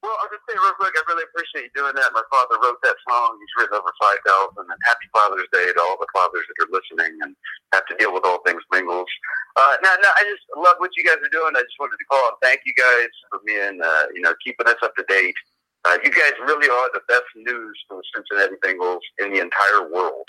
Well, 0.00 0.16
I'll 0.24 0.32
just 0.32 0.40
say 0.48 0.56
real 0.56 0.72
quick, 0.80 0.96
I 0.96 1.04
really 1.12 1.28
appreciate 1.28 1.68
you 1.68 1.74
doing 1.76 1.92
that. 1.92 2.16
My 2.16 2.24
father 2.32 2.56
wrote 2.56 2.80
that 2.80 2.96
song. 3.04 3.36
He's 3.36 3.52
written 3.60 3.76
over 3.76 3.92
5,000. 4.00 4.24
And 4.56 4.80
happy 4.88 5.08
Father's 5.12 5.48
Day 5.52 5.68
to 5.68 5.80
all 5.84 6.00
the 6.00 6.08
fathers 6.16 6.48
that 6.48 6.56
are 6.64 6.72
listening 6.72 7.20
and 7.20 7.36
have 7.76 7.84
to 7.92 7.94
deal 8.00 8.08
with 8.08 8.24
all 8.24 8.40
things 8.48 8.64
Bengals. 8.72 9.12
Uh, 9.60 9.76
no, 9.84 9.92
no, 10.00 10.08
I 10.16 10.24
just 10.24 10.40
love 10.56 10.80
what 10.80 10.96
you 10.96 11.04
guys 11.04 11.20
are 11.20 11.28
doing. 11.28 11.52
I 11.52 11.60
just 11.60 11.76
wanted 11.76 12.00
to 12.00 12.08
call 12.08 12.32
and 12.32 12.40
thank 12.40 12.64
you 12.64 12.72
guys 12.72 13.12
for 13.28 13.44
being, 13.44 13.76
uh, 13.76 14.08
you 14.16 14.24
know, 14.24 14.32
keeping 14.40 14.64
us 14.72 14.80
up 14.80 14.96
to 14.96 15.04
date. 15.04 15.36
Uh, 15.84 16.00
you 16.00 16.10
guys 16.10 16.32
really 16.48 16.68
are 16.68 16.88
the 16.96 17.04
best 17.08 17.28
news 17.36 17.76
for 17.88 18.00
the 18.00 18.04
Cincinnati 18.16 18.56
Bengals 18.64 19.04
in 19.20 19.32
the 19.32 19.40
entire 19.40 19.84
world. 19.92 20.24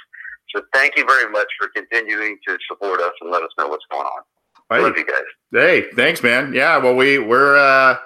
So 0.51 0.61
thank 0.73 0.99
you 0.99 1.05
very 1.07 1.31
much 1.31 1.47
for 1.59 1.71
continuing 1.71 2.37
to 2.47 2.57
support 2.67 2.99
us 2.99 3.13
and 3.21 3.31
let 3.31 3.43
us 3.43 3.51
know 3.57 3.67
what's 3.67 3.85
going 3.87 4.03
on. 4.03 4.21
Hey. 4.69 4.81
Love 4.81 4.97
you 4.97 5.05
guys. 5.05 5.27
Hey, 5.51 5.91
thanks, 5.95 6.23
man. 6.23 6.53
Yeah, 6.53 6.77
well, 6.77 6.95
we 6.95 7.19
we're 7.19 7.57
uh, 7.57 7.97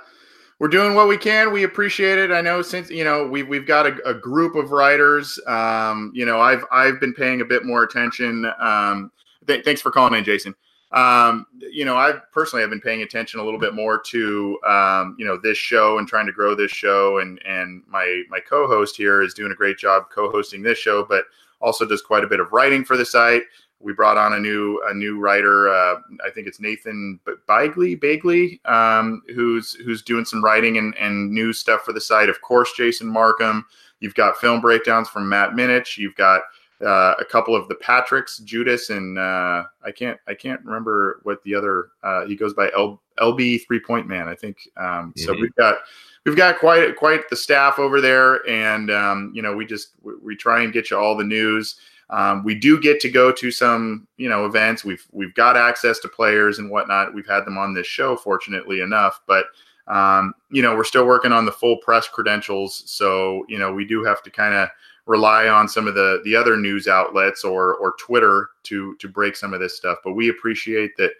we're 0.59 0.69
doing 0.69 0.95
what 0.95 1.07
we 1.07 1.17
can. 1.17 1.51
We 1.51 1.63
appreciate 1.63 2.17
it. 2.17 2.31
I 2.31 2.41
know 2.41 2.61
since 2.61 2.89
you 2.89 3.03
know 3.03 3.27
we've 3.27 3.47
we've 3.47 3.67
got 3.67 3.87
a, 3.87 4.09
a 4.09 4.13
group 4.13 4.55
of 4.55 4.71
writers. 4.71 5.39
Um, 5.47 6.11
you 6.15 6.25
know, 6.25 6.39
I've 6.39 6.63
I've 6.71 6.99
been 6.99 7.13
paying 7.13 7.41
a 7.41 7.45
bit 7.45 7.65
more 7.65 7.83
attention. 7.83 8.49
Um, 8.59 9.11
th- 9.47 9.65
thanks 9.65 9.81
for 9.81 9.91
calling 9.91 10.13
in, 10.13 10.23
Jason. 10.23 10.55
Um, 10.91 11.45
you 11.59 11.83
know, 11.83 11.97
I 11.97 12.13
personally 12.31 12.61
have 12.61 12.69
been 12.69 12.79
paying 12.79 13.01
attention 13.01 13.41
a 13.41 13.43
little 13.43 13.59
bit 13.59 13.73
more 13.73 13.99
to 13.99 14.59
um, 14.65 15.15
you 15.19 15.25
know 15.25 15.37
this 15.37 15.57
show 15.57 15.97
and 15.97 16.07
trying 16.07 16.25
to 16.25 16.31
grow 16.31 16.55
this 16.55 16.71
show. 16.71 17.19
And 17.19 17.41
and 17.45 17.83
my 17.87 18.23
my 18.29 18.39
co-host 18.39 18.95
here 18.95 19.21
is 19.21 19.33
doing 19.33 19.51
a 19.51 19.55
great 19.55 19.77
job 19.77 20.05
co-hosting 20.09 20.61
this 20.61 20.77
show, 20.77 21.03
but 21.03 21.25
also 21.59 21.85
does 21.85 22.01
quite 22.01 22.23
a 22.23 22.27
bit 22.27 22.39
of 22.39 22.53
writing 22.53 22.85
for 22.85 22.95
the 22.95 23.05
site 23.05 23.43
we 23.79 23.93
brought 23.93 24.17
on 24.17 24.33
a 24.33 24.39
new 24.39 24.81
a 24.87 24.93
new 24.93 25.19
writer. 25.19 25.69
Uh, 25.69 25.99
I 26.25 26.29
think 26.31 26.47
it's 26.47 26.59
Nathan 26.59 27.19
Bigley 27.47 27.95
Bagley, 27.95 28.61
um, 28.65 29.21
who's 29.33 29.73
who's 29.73 30.01
doing 30.01 30.25
some 30.25 30.43
writing 30.43 30.77
and, 30.77 30.95
and 30.97 31.31
new 31.31 31.53
stuff 31.53 31.81
for 31.81 31.93
the 31.93 32.01
site. 32.01 32.29
Of 32.29 32.41
course, 32.41 32.73
Jason 32.75 33.07
Marcum. 33.07 33.63
You've 33.99 34.15
got 34.15 34.37
film 34.37 34.61
breakdowns 34.61 35.09
from 35.09 35.29
Matt 35.29 35.51
Minich. 35.51 35.97
You've 35.97 36.15
got 36.15 36.41
uh, 36.81 37.13
a 37.19 37.25
couple 37.25 37.55
of 37.55 37.67
the 37.67 37.75
Patricks, 37.75 38.41
Judis, 38.43 38.95
and 38.95 39.17
uh, 39.17 39.63
I 39.83 39.91
can't 39.91 40.19
I 40.27 40.33
can't 40.33 40.63
remember 40.63 41.19
what 41.23 41.41
the 41.43 41.55
other 41.55 41.89
uh, 42.03 42.25
he 42.25 42.35
goes 42.35 42.53
by 42.53 42.69
L, 42.75 43.01
LB 43.19 43.65
Three 43.65 43.79
Point 43.79 44.07
Man, 44.07 44.27
I 44.27 44.35
think. 44.35 44.57
Um, 44.77 44.85
mm-hmm. 44.85 45.21
So 45.21 45.33
we've 45.33 45.55
got 45.55 45.77
we've 46.25 46.35
got 46.35 46.59
quite 46.59 46.95
quite 46.95 47.29
the 47.29 47.35
staff 47.35 47.79
over 47.79 48.01
there, 48.01 48.47
and 48.49 48.91
um, 48.91 49.31
you 49.33 49.41
know 49.41 49.55
we 49.55 49.65
just 49.65 49.91
we, 50.01 50.13
we, 50.21 50.35
try 50.35 50.63
and 50.63 50.73
get 50.73 50.89
you 50.89 50.97
all 50.97 51.15
the 51.15 51.23
news. 51.23 51.75
Um, 52.09 52.43
we 52.43 52.55
do 52.55 52.79
get 52.79 52.99
to 53.01 53.09
go 53.09 53.31
to 53.31 53.51
some, 53.51 54.07
you 54.17 54.29
know, 54.29 54.45
events. 54.45 54.85
We've 54.85 55.05
we've 55.11 55.33
got 55.33 55.57
access 55.57 55.99
to 55.99 56.07
players 56.07 56.59
and 56.59 56.69
whatnot. 56.69 57.13
We've 57.13 57.27
had 57.27 57.45
them 57.45 57.57
on 57.57 57.73
this 57.73 57.87
show, 57.87 58.15
fortunately 58.15 58.81
enough. 58.81 59.21
But 59.27 59.45
um, 59.87 60.33
you 60.51 60.61
know, 60.61 60.75
we're 60.75 60.83
still 60.83 61.05
working 61.05 61.31
on 61.31 61.45
the 61.45 61.51
full 61.51 61.77
press 61.77 62.07
credentials, 62.07 62.83
so 62.85 63.45
you 63.47 63.57
know, 63.57 63.73
we 63.73 63.85
do 63.85 64.03
have 64.03 64.21
to 64.23 64.31
kind 64.31 64.53
of 64.53 64.69
rely 65.05 65.47
on 65.47 65.67
some 65.67 65.87
of 65.87 65.95
the 65.95 66.21
the 66.23 66.35
other 66.35 66.57
news 66.57 66.87
outlets 66.87 67.43
or 67.43 67.75
or 67.75 67.95
Twitter 67.99 68.49
to 68.63 68.95
to 68.95 69.07
break 69.07 69.35
some 69.35 69.53
of 69.53 69.59
this 69.59 69.75
stuff. 69.75 69.99
But 70.03 70.13
we 70.13 70.29
appreciate 70.29 70.95
that 70.97 71.11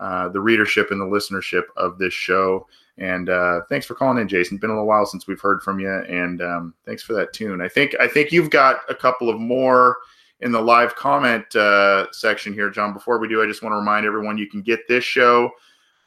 uh, 0.00 0.28
the 0.28 0.40
readership 0.40 0.90
and 0.90 1.00
the 1.00 1.04
listenership 1.04 1.64
of 1.76 1.98
this 1.98 2.12
show. 2.12 2.66
And 2.96 3.28
uh, 3.28 3.62
thanks 3.68 3.86
for 3.86 3.94
calling 3.94 4.18
in, 4.18 4.28
Jason. 4.28 4.58
Been 4.58 4.70
a 4.70 4.74
little 4.74 4.86
while 4.86 5.06
since 5.06 5.26
we've 5.26 5.40
heard 5.40 5.62
from 5.62 5.80
you, 5.80 5.90
and 5.90 6.40
um, 6.42 6.74
thanks 6.84 7.02
for 7.02 7.12
that 7.14 7.32
tune. 7.32 7.60
I 7.60 7.68
think 7.68 7.94
I 7.98 8.06
think 8.06 8.30
you've 8.30 8.50
got 8.50 8.78
a 8.88 8.94
couple 8.94 9.28
of 9.28 9.40
more 9.40 9.96
in 10.40 10.52
the 10.52 10.60
live 10.60 10.94
comment 10.96 11.54
uh, 11.56 12.10
section 12.12 12.52
here, 12.52 12.70
John. 12.70 12.92
Before 12.92 13.18
we 13.18 13.28
do, 13.28 13.42
I 13.42 13.46
just 13.46 13.62
want 13.62 13.72
to 13.72 13.78
remind 13.78 14.06
everyone 14.06 14.38
you 14.38 14.48
can 14.48 14.62
get 14.62 14.86
this 14.88 15.04
show 15.04 15.50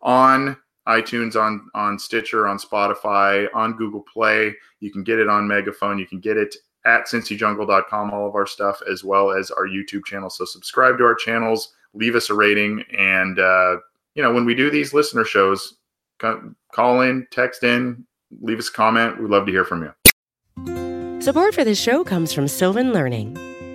on 0.02 0.58
iTunes, 0.88 1.36
on 1.36 1.70
on 1.74 2.00
Stitcher, 2.00 2.48
on 2.48 2.58
Spotify, 2.58 3.48
on 3.54 3.74
Google 3.74 4.02
Play. 4.02 4.54
You 4.80 4.92
can 4.92 5.04
get 5.04 5.20
it 5.20 5.28
on 5.28 5.48
Megaphone. 5.48 6.00
You 6.00 6.08
can 6.08 6.20
get 6.20 6.38
it 6.38 6.56
at 6.86 7.06
cincyjungle.com, 7.08 8.12
all 8.12 8.28
of 8.28 8.36
our 8.36 8.48
stuff, 8.48 8.82
as 8.90 9.04
well 9.04 9.32
as 9.32 9.52
our 9.52 9.68
YouTube 9.68 10.06
channel. 10.06 10.30
So 10.30 10.46
subscribe 10.46 10.98
to 11.00 11.04
our 11.04 11.16
channels, 11.16 11.74
leave 11.94 12.16
us 12.16 12.30
a 12.30 12.34
rating, 12.34 12.84
and 12.98 13.40
uh, 13.40 13.78
you 14.16 14.24
know 14.24 14.34
when 14.34 14.46
we 14.46 14.56
do 14.56 14.70
these 14.70 14.94
listener 14.94 15.26
shows, 15.26 15.76
call 16.72 17.02
in, 17.02 17.28
text 17.32 17.64
in, 17.64 18.06
leave 18.42 18.60
us 18.60 18.70
a 18.70 18.74
comment. 18.74 19.20
We'd 19.20 19.30
love 19.30 19.46
to 19.46 19.52
hear 19.52 19.66
from 19.66 19.84
you. 19.84 21.22
Support 21.22 21.56
for 21.56 21.64
this 21.64 21.80
show 21.80 22.04
comes 22.04 22.32
from 22.32 22.48
Sylvan 22.48 22.94
Learning. 22.94 23.38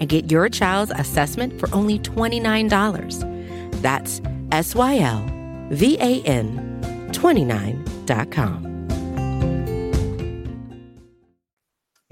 and 0.00 0.08
get 0.08 0.30
your 0.30 0.48
child's 0.48 0.92
assessment 0.92 1.58
for 1.58 1.68
only 1.74 1.98
$29. 1.98 3.82
That's 3.82 4.20
S 4.50 4.74
Y 4.74 4.98
L 4.98 5.24
V 5.70 5.96
A 6.00 6.22
N 6.22 7.08
29.com. 7.12 8.72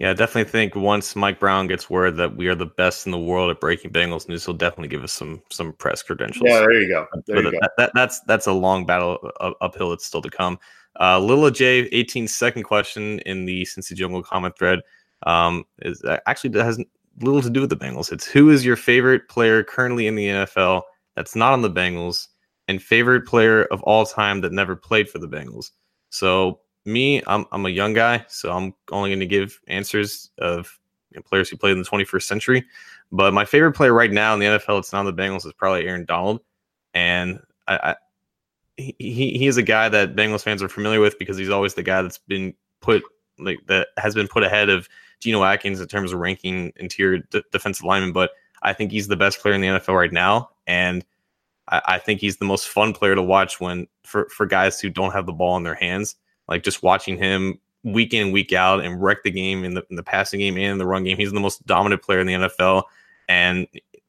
Yeah, 0.00 0.10
I 0.10 0.14
definitely 0.14 0.50
think 0.50 0.74
once 0.74 1.14
Mike 1.14 1.38
Brown 1.38 1.66
gets 1.66 1.90
word 1.90 2.16
that 2.16 2.34
we 2.34 2.46
are 2.48 2.54
the 2.54 2.64
best 2.64 3.04
in 3.04 3.12
the 3.12 3.18
world 3.18 3.50
at 3.50 3.60
breaking 3.60 3.90
Bengals 3.90 4.30
news, 4.30 4.46
he'll 4.46 4.54
definitely 4.54 4.88
give 4.88 5.04
us 5.04 5.12
some 5.12 5.42
some 5.50 5.74
press 5.74 6.02
credentials. 6.02 6.48
Yeah, 6.48 6.60
there 6.60 6.80
you 6.80 6.88
go. 6.88 7.06
There 7.26 7.36
But 7.36 7.44
you 7.44 7.50
go. 7.52 7.58
that, 7.60 7.72
that, 7.76 7.90
that's 7.94 8.20
that's 8.20 8.46
a 8.46 8.52
long 8.52 8.86
battle 8.86 9.18
uh, 9.40 9.52
uphill 9.60 9.90
that's 9.90 10.06
still 10.06 10.22
to 10.22 10.30
come. 10.30 10.58
Uh, 10.98 11.18
Lila 11.20 11.52
J, 11.52 11.80
18 11.92 12.28
second 12.28 12.62
question 12.62 13.18
in 13.20 13.44
the 13.44 13.62
Cincy 13.64 13.94
Jungle 13.94 14.22
comment 14.22 14.56
thread 14.56 14.80
um, 15.24 15.64
is 15.82 16.02
uh, 16.04 16.18
actually 16.26 16.48
that 16.50 16.64
has 16.64 16.82
little 17.20 17.42
to 17.42 17.50
do 17.50 17.60
with 17.60 17.70
the 17.70 17.76
Bengals. 17.76 18.12
It's 18.12 18.26
who 18.26 18.50
is 18.50 18.64
your 18.64 18.76
favorite 18.76 19.28
player 19.28 19.62
currently 19.62 20.06
in 20.06 20.14
the 20.14 20.26
NFL 20.26 20.82
that's 21.16 21.36
not 21.36 21.52
on 21.52 21.62
the 21.62 21.70
Bengals, 21.70 22.28
and 22.68 22.82
favorite 22.82 23.26
player 23.26 23.64
of 23.64 23.82
all 23.82 24.06
time 24.06 24.40
that 24.42 24.52
never 24.52 24.76
played 24.76 25.08
for 25.08 25.18
the 25.18 25.28
Bengals. 25.28 25.70
So 26.10 26.60
me, 26.84 27.22
I'm 27.26 27.46
I'm 27.52 27.66
a 27.66 27.70
young 27.70 27.92
guy, 27.92 28.24
so 28.28 28.52
I'm 28.52 28.74
only 28.90 29.10
going 29.10 29.20
to 29.20 29.26
give 29.26 29.60
answers 29.66 30.30
of 30.38 30.78
you 31.10 31.18
know, 31.18 31.22
players 31.22 31.48
who 31.48 31.56
played 31.56 31.72
in 31.72 31.78
the 31.82 31.88
21st 31.88 32.22
century. 32.22 32.64
But 33.12 33.34
my 33.34 33.44
favorite 33.44 33.72
player 33.72 33.92
right 33.92 34.12
now 34.12 34.34
in 34.34 34.40
the 34.40 34.46
NFL, 34.46 34.78
it's 34.78 34.92
not 34.92 35.00
on 35.00 35.06
the 35.06 35.12
Bengals, 35.12 35.44
is 35.44 35.52
probably 35.52 35.86
Aaron 35.86 36.04
Donald, 36.04 36.40
and 36.94 37.40
I, 37.66 37.76
I 37.76 37.96
he 38.76 39.36
he 39.36 39.46
is 39.46 39.56
a 39.56 39.62
guy 39.62 39.88
that 39.88 40.16
Bengals 40.16 40.42
fans 40.42 40.62
are 40.62 40.68
familiar 40.68 41.00
with 41.00 41.18
because 41.18 41.36
he's 41.36 41.50
always 41.50 41.74
the 41.74 41.82
guy 41.82 42.02
that's 42.02 42.18
been 42.18 42.54
put 42.80 43.02
like 43.38 43.58
that 43.66 43.88
has 43.98 44.14
been 44.14 44.28
put 44.28 44.42
ahead 44.42 44.68
of 44.68 44.88
Geno 45.20 45.44
Atkins 45.44 45.80
in 45.80 45.86
terms 45.86 46.12
of 46.12 46.18
ranking 46.18 46.72
interior 46.76 47.18
d- 47.30 47.42
defensive 47.52 47.84
lineman. 47.84 48.12
But 48.12 48.30
I 48.62 48.72
think 48.72 48.90
he's 48.90 49.08
the 49.08 49.16
best 49.16 49.40
player 49.40 49.54
in 49.54 49.60
the 49.60 49.68
NFL 49.68 49.96
right 49.96 50.12
now, 50.12 50.50
and 50.66 51.04
I, 51.68 51.82
I 51.84 51.98
think 51.98 52.20
he's 52.20 52.38
the 52.38 52.44
most 52.44 52.68
fun 52.68 52.92
player 52.92 53.14
to 53.14 53.22
watch 53.22 53.60
when 53.60 53.86
for 54.04 54.28
for 54.28 54.46
guys 54.46 54.80
who 54.80 54.90
don't 54.90 55.12
have 55.12 55.26
the 55.26 55.32
ball 55.32 55.56
in 55.56 55.62
their 55.62 55.74
hands. 55.74 56.16
Like 56.48 56.62
just 56.62 56.82
watching 56.82 57.16
him 57.16 57.60
week 57.84 58.12
in 58.12 58.32
week 58.32 58.52
out 58.52 58.84
and 58.84 59.02
wreck 59.02 59.22
the 59.22 59.30
game 59.30 59.64
in 59.64 59.74
the 59.74 59.84
in 59.90 59.96
the 59.96 60.02
passing 60.02 60.40
game 60.40 60.56
and 60.58 60.80
the 60.80 60.86
run 60.86 61.04
game. 61.04 61.16
He's 61.16 61.32
the 61.32 61.40
most 61.40 61.64
dominant 61.66 62.02
player 62.02 62.20
in 62.20 62.26
the 62.26 62.34
NFL, 62.34 62.84
and 63.28 63.66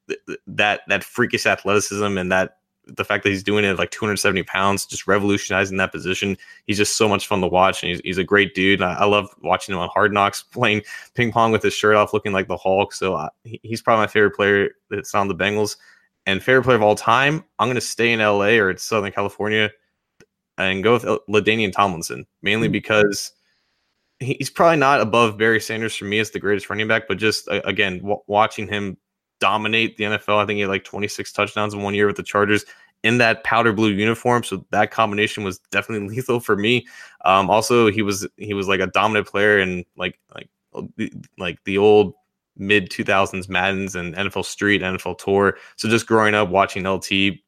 th- 0.08 0.39
that 0.47 0.82
that 0.88 1.04
freakish 1.04 1.45
athleticism 1.45 2.17
and 2.17 2.32
that 2.32 2.58
the 2.88 3.06
fact 3.06 3.24
that 3.24 3.30
he's 3.30 3.44
doing 3.44 3.63
it 3.63 3.70
at 3.70 3.78
like 3.78 3.91
270 3.91 4.44
pounds, 4.44 4.86
just 4.86 5.08
revolutionizing 5.08 5.78
that 5.78 5.91
position. 5.91 6.38
He's 6.65 6.78
just 6.78 6.98
so 6.98 7.08
much 7.08 7.28
fun 7.28 7.41
to 7.41 7.48
watch, 7.48 7.84
and 7.84 7.91
he's, 7.91 8.02
he's 8.04 8.17
a 8.17 8.24
great 8.24 8.54
dude. 8.54 8.82
I, 8.82 8.94
I 8.94 9.06
love 9.06 9.30
watching 9.41 9.74
him 9.74 9.80
on 9.80 9.89
Hard 9.89 10.13
Knocks 10.13 10.44
playing 10.52 10.82
ping 11.13 11.32
pong 11.32 11.52
with 11.52 11.63
his 11.63 11.74
shirt 11.74 11.96
off, 11.96 12.13
looking 12.13 12.34
like 12.34 12.48
the 12.48 12.58
Hulk. 12.58 12.94
So 12.94 13.30
he's 13.44 13.82
probably 13.82 14.04
my 14.04 14.08
favorite 14.08 14.36
player 14.36 14.72
that's 14.89 15.13
on 15.15 15.28
the 15.28 15.36
Bengals. 15.36 15.78
And 16.26 16.41
favorite 16.41 16.63
player 16.63 16.78
of 16.78 16.84
all 16.84 16.96
time, 16.96 17.44
I'm 17.58 17.67
going 17.67 17.76
to 17.76 17.82
stay 17.82 18.12
in 18.12 18.20
LA 18.20 18.58
or 18.60 18.70
it's 18.70 18.84
Southern 18.84 19.12
California 19.12 19.72
and 20.58 20.84
go 20.84 20.94
with 20.94 21.04
LaDainian 21.04 21.72
Tomlinson, 21.72 22.28
mainly 22.41 22.67
hmm. 22.67 22.74
because 22.74 23.34
he's 24.20 24.50
probably 24.50 24.78
not 24.78 25.02
above 25.02 25.38
Barry 25.38 25.60
Sanders 25.60 25.96
for 25.96 26.06
me 26.06 26.20
as 26.20 26.30
the 26.32 26.39
greatest 26.39 26.70
running 26.70 26.88
back, 26.88 27.08
but 27.08 27.17
just 27.17 27.48
again, 27.50 27.98
w- 28.00 28.22
watching 28.28 28.67
him 28.67 28.98
dominate 29.42 29.98
the 29.98 30.06
NFL. 30.06 30.38
I 30.38 30.46
think 30.46 30.56
he 30.56 30.62
had 30.62 30.70
like 30.70 30.86
26 30.86 31.34
touchdowns 31.34 31.74
in 31.74 31.82
one 31.82 31.94
year 31.94 32.08
with 32.08 32.16
the 32.16 32.24
Chargers 32.24 32.64
in 33.04 33.18
that 33.18 33.44
powder 33.44 33.74
blue 33.74 33.90
uniform. 33.90 34.44
So 34.44 34.66
that 34.72 34.92
combination 34.92 35.44
was 35.44 35.60
definitely 35.72 36.08
lethal 36.16 36.40
for 36.40 36.56
me. 36.56 36.88
Um, 37.26 37.50
also, 37.50 37.92
he 37.92 38.02
was 38.02 38.26
he 38.38 38.54
was 38.54 38.70
like 38.70 38.80
a 38.80 38.88
dominant 38.88 39.28
player 39.28 39.60
in 39.60 39.84
like 39.98 40.18
like 40.34 40.48
like 41.38 41.60
the 41.66 41.78
old 41.78 42.14
mid 42.56 42.90
2000s 42.90 43.50
Maddens 43.50 43.96
and 43.96 44.16
NFL 44.16 44.46
Street, 44.46 44.82
NFL 44.82 45.18
Tour. 45.18 45.58
So 45.76 45.90
just 45.90 46.08
growing 46.08 46.36
up 46.36 46.50
watching 46.50 46.88
LT, 46.88 47.12
you 47.12 47.42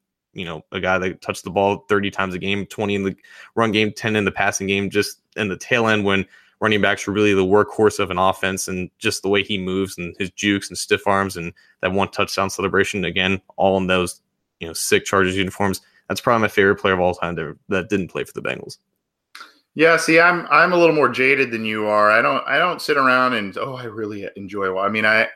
know, 0.46 0.64
a 0.72 0.80
guy 0.80 0.98
that 0.98 1.22
touched 1.22 1.44
the 1.44 1.52
ball 1.52 1.86
30 1.88 2.10
times 2.12 2.34
a 2.34 2.40
game, 2.40 2.66
20 2.66 2.96
in 2.96 3.04
the 3.04 3.16
run 3.56 3.72
game, 3.72 3.92
10 3.92 4.16
in 4.16 4.26
the 4.26 4.32
passing 4.32 4.68
game, 4.68 4.90
just 4.90 5.22
in 5.36 5.50
the 5.50 5.58
tail 5.58 5.88
end 5.88 6.04
when 6.04 6.26
running 6.60 6.82
backs 6.82 7.06
were 7.06 7.14
really 7.14 7.34
the 7.34 7.46
workhorse 7.46 8.00
of 8.00 8.12
an 8.12 8.18
offense 8.18 8.68
and 8.68 8.90
just 8.98 9.22
the 9.22 9.30
way 9.30 9.44
he 9.44 9.58
moves 9.58 9.98
and 9.98 10.16
his 10.18 10.32
jukes 10.32 10.70
and 10.70 10.78
stiff 10.78 11.06
arms 11.08 11.38
and 11.38 11.54
that 11.82 11.92
one 11.92 12.10
touchdown 12.10 12.50
celebration 12.50 13.06
again, 13.06 13.42
all 13.58 13.78
in 13.78 13.88
those, 13.88 14.22
you 14.60 14.68
know, 14.68 14.74
sick 14.74 15.06
Chargers 15.06 15.36
uniforms. 15.36 15.82
That's 16.08 16.22
probably 16.22 16.42
my 16.42 16.48
favorite 16.48 16.78
player 16.78 16.94
of 16.94 17.00
all 17.00 17.16
time 17.16 17.36
that, 17.36 17.58
that 17.70 17.90
didn't 17.90 18.10
play 18.10 18.24
for 18.24 18.34
the 18.34 18.42
Bengals. 18.42 18.78
Yeah, 19.76 19.98
see, 19.98 20.20
I'm 20.20 20.48
I'm 20.52 20.72
a 20.72 20.78
little 20.78 20.96
more 20.96 21.10
jaded 21.10 21.50
than 21.50 21.66
you 21.66 21.88
are. 21.88 22.12
I 22.12 22.22
don't 22.22 22.46
I 22.48 22.60
don't 22.60 22.82
sit 22.82 22.96
around 22.96 23.34
and 23.34 23.58
oh, 23.58 23.76
I 23.76 23.86
really 23.86 24.30
enjoy. 24.36 24.78
I 24.78 24.88
mean, 24.90 25.06
I 25.06 25.28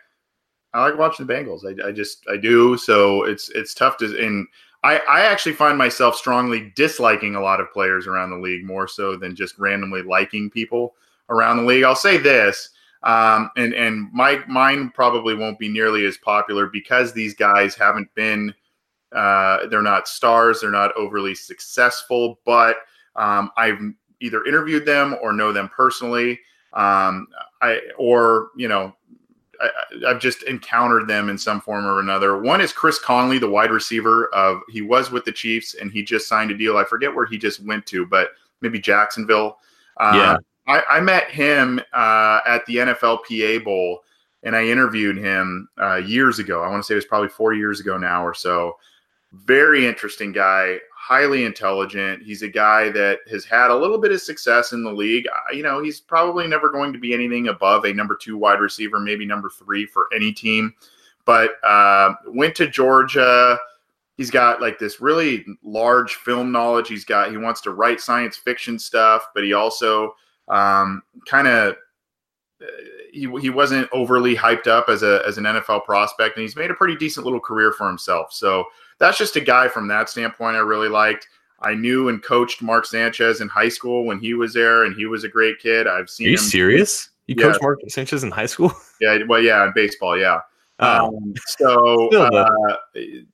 I 0.73 0.81
like 0.87 0.99
watching 0.99 1.25
the 1.25 1.33
Bengals. 1.33 1.65
I, 1.65 1.87
I 1.87 1.91
just 1.91 2.23
I 2.29 2.37
do. 2.37 2.77
So 2.77 3.23
it's 3.23 3.49
it's 3.49 3.73
tough 3.73 3.97
to 3.97 4.05
and 4.23 4.47
I 4.83 4.99
I 5.09 5.21
actually 5.21 5.53
find 5.53 5.75
myself 5.75 6.15
strongly 6.15 6.71
disliking 6.75 7.35
a 7.35 7.41
lot 7.41 7.59
of 7.59 7.71
players 7.73 8.05
around 8.05 8.29
the 8.29 8.37
league 8.37 8.63
more 8.63 8.87
so 8.87 9.15
than 9.15 9.35
just 9.35 9.57
randomly 9.57 10.03
liking 10.03 10.51
people 10.51 10.95
around 11.29 11.57
the 11.57 11.63
league. 11.63 11.83
I'll 11.83 11.95
say 11.95 12.17
this. 12.17 12.69
Um, 13.03 13.51
and 13.55 13.73
and 13.73 14.11
my 14.11 14.43
mine 14.47 14.91
probably 14.93 15.35
won't 15.35 15.59
be 15.59 15.69
nearly 15.69 16.05
as 16.05 16.17
popular 16.17 16.67
because 16.67 17.13
these 17.13 17.33
guys 17.33 17.75
haven't 17.75 18.13
been 18.15 18.53
uh, 19.13 19.67
they're 19.67 19.81
not 19.81 20.07
stars, 20.07 20.61
they're 20.61 20.71
not 20.71 20.95
overly 20.97 21.35
successful, 21.35 22.39
but 22.45 22.77
um, 23.15 23.51
I've 23.55 23.79
either 24.19 24.45
interviewed 24.45 24.85
them 24.85 25.15
or 25.21 25.31
know 25.31 25.53
them 25.53 25.69
personally. 25.69 26.39
Um, 26.73 27.27
I 27.61 27.81
or 27.97 28.49
you 28.57 28.67
know 28.67 28.95
I, 29.61 29.69
I've 30.07 30.19
just 30.19 30.43
encountered 30.43 31.07
them 31.07 31.29
in 31.29 31.37
some 31.37 31.61
form 31.61 31.85
or 31.85 31.99
another. 31.99 32.39
One 32.39 32.61
is 32.61 32.73
Chris 32.73 32.99
Conley, 32.99 33.39
the 33.39 33.49
wide 33.49 33.71
receiver 33.71 34.27
of 34.33 34.61
he 34.69 34.81
was 34.81 35.11
with 35.11 35.23
the 35.23 35.31
Chiefs 35.31 35.75
and 35.75 35.91
he 35.91 36.03
just 36.03 36.27
signed 36.27 36.51
a 36.51 36.57
deal. 36.57 36.77
I 36.77 36.83
forget 36.83 37.13
where 37.13 37.25
he 37.25 37.37
just 37.37 37.63
went 37.63 37.85
to, 37.87 38.05
but 38.05 38.31
maybe 38.61 38.79
Jacksonville. 38.79 39.59
Um, 39.97 40.15
Yeah. 40.15 40.37
I, 40.67 40.83
I 40.89 40.99
met 40.99 41.31
him 41.31 41.79
uh, 41.93 42.41
at 42.45 42.65
the 42.65 42.75
NFLPA 42.77 43.63
Bowl 43.63 44.03
and 44.43 44.55
I 44.55 44.65
interviewed 44.65 45.17
him 45.17 45.67
uh, 45.81 45.95
years 45.95 46.39
ago. 46.39 46.61
I 46.61 46.69
want 46.69 46.83
to 46.83 46.87
say 46.87 46.93
it 46.93 46.97
was 46.97 47.05
probably 47.05 47.29
four 47.29 47.53
years 47.53 47.79
ago 47.79 47.97
now 47.97 48.25
or 48.25 48.33
so. 48.33 48.77
Very 49.33 49.85
interesting 49.87 50.31
guy, 50.31 50.77
highly 50.95 51.45
intelligent. 51.45 52.23
He's 52.23 52.43
a 52.43 52.47
guy 52.47 52.89
that 52.89 53.19
has 53.29 53.45
had 53.45 53.71
a 53.71 53.75
little 53.75 53.97
bit 53.97 54.11
of 54.11 54.21
success 54.21 54.73
in 54.73 54.83
the 54.83 54.91
league. 54.91 55.25
You 55.53 55.63
know, 55.63 55.81
he's 55.81 55.99
probably 55.99 56.47
never 56.47 56.69
going 56.69 56.93
to 56.93 56.99
be 56.99 57.13
anything 57.13 57.47
above 57.47 57.85
a 57.85 57.93
number 57.93 58.15
two 58.15 58.37
wide 58.37 58.59
receiver, 58.59 58.99
maybe 58.99 59.25
number 59.25 59.49
three 59.49 59.85
for 59.85 60.07
any 60.15 60.31
team. 60.31 60.73
But 61.25 61.55
uh, 61.63 62.13
went 62.27 62.55
to 62.55 62.67
Georgia. 62.67 63.57
He's 64.15 64.31
got 64.31 64.61
like 64.61 64.79
this 64.79 65.01
really 65.01 65.45
large 65.61 66.15
film 66.15 66.51
knowledge. 66.51 66.87
He's 66.87 67.05
got 67.05 67.31
he 67.31 67.37
wants 67.37 67.61
to 67.61 67.71
write 67.71 67.99
science 67.99 68.37
fiction 68.37 68.79
stuff, 68.79 69.27
but 69.35 69.43
he 69.43 69.53
also 69.53 70.15
um, 70.47 71.03
kind 71.27 71.47
of 71.47 71.75
he, 73.11 73.29
he 73.39 73.49
wasn't 73.49 73.87
overly 73.91 74.35
hyped 74.35 74.67
up 74.67 74.89
as 74.89 75.03
a 75.03 75.21
as 75.27 75.37
an 75.37 75.43
NFL 75.45 75.85
prospect, 75.85 76.35
and 76.37 76.41
he's 76.43 76.55
made 76.55 76.71
a 76.71 76.75
pretty 76.75 76.95
decent 76.95 77.25
little 77.25 77.39
career 77.39 77.71
for 77.71 77.87
himself. 77.87 78.31
So 78.33 78.65
that's 78.99 79.17
just 79.17 79.35
a 79.35 79.41
guy 79.41 79.67
from 79.67 79.87
that 79.89 80.09
standpoint 80.09 80.55
I 80.55 80.59
really 80.59 80.89
liked. 80.89 81.27
I 81.59 81.73
knew 81.73 82.09
and 82.09 82.21
coached 82.21 82.61
Mark 82.61 82.85
Sanchez 82.85 83.41
in 83.41 83.47
high 83.47 83.69
school 83.69 84.05
when 84.05 84.19
he 84.19 84.33
was 84.35 84.53
there, 84.53 84.83
and 84.83 84.95
he 84.95 85.05
was 85.07 85.23
a 85.23 85.29
great 85.29 85.59
kid. 85.59 85.87
I've 85.87 86.03
Are 86.03 86.07
seen 86.07 86.27
you 86.27 86.33
him. 86.33 86.39
serious? 86.39 87.09
You 87.25 87.35
Yeah. 87.37 87.45
coached 87.47 87.61
Mark 87.61 87.79
Sanchez 87.87 88.23
in 88.23 88.31
high 88.31 88.45
school? 88.45 88.71
Yeah, 88.99 89.19
well, 89.27 89.39
yeah, 89.39 89.63
in 89.63 89.73
baseball, 89.75 90.17
yeah. 90.17 90.39
Oh, 90.79 91.07
Um, 91.17 91.33
so 91.45 92.09
uh, 92.09 92.75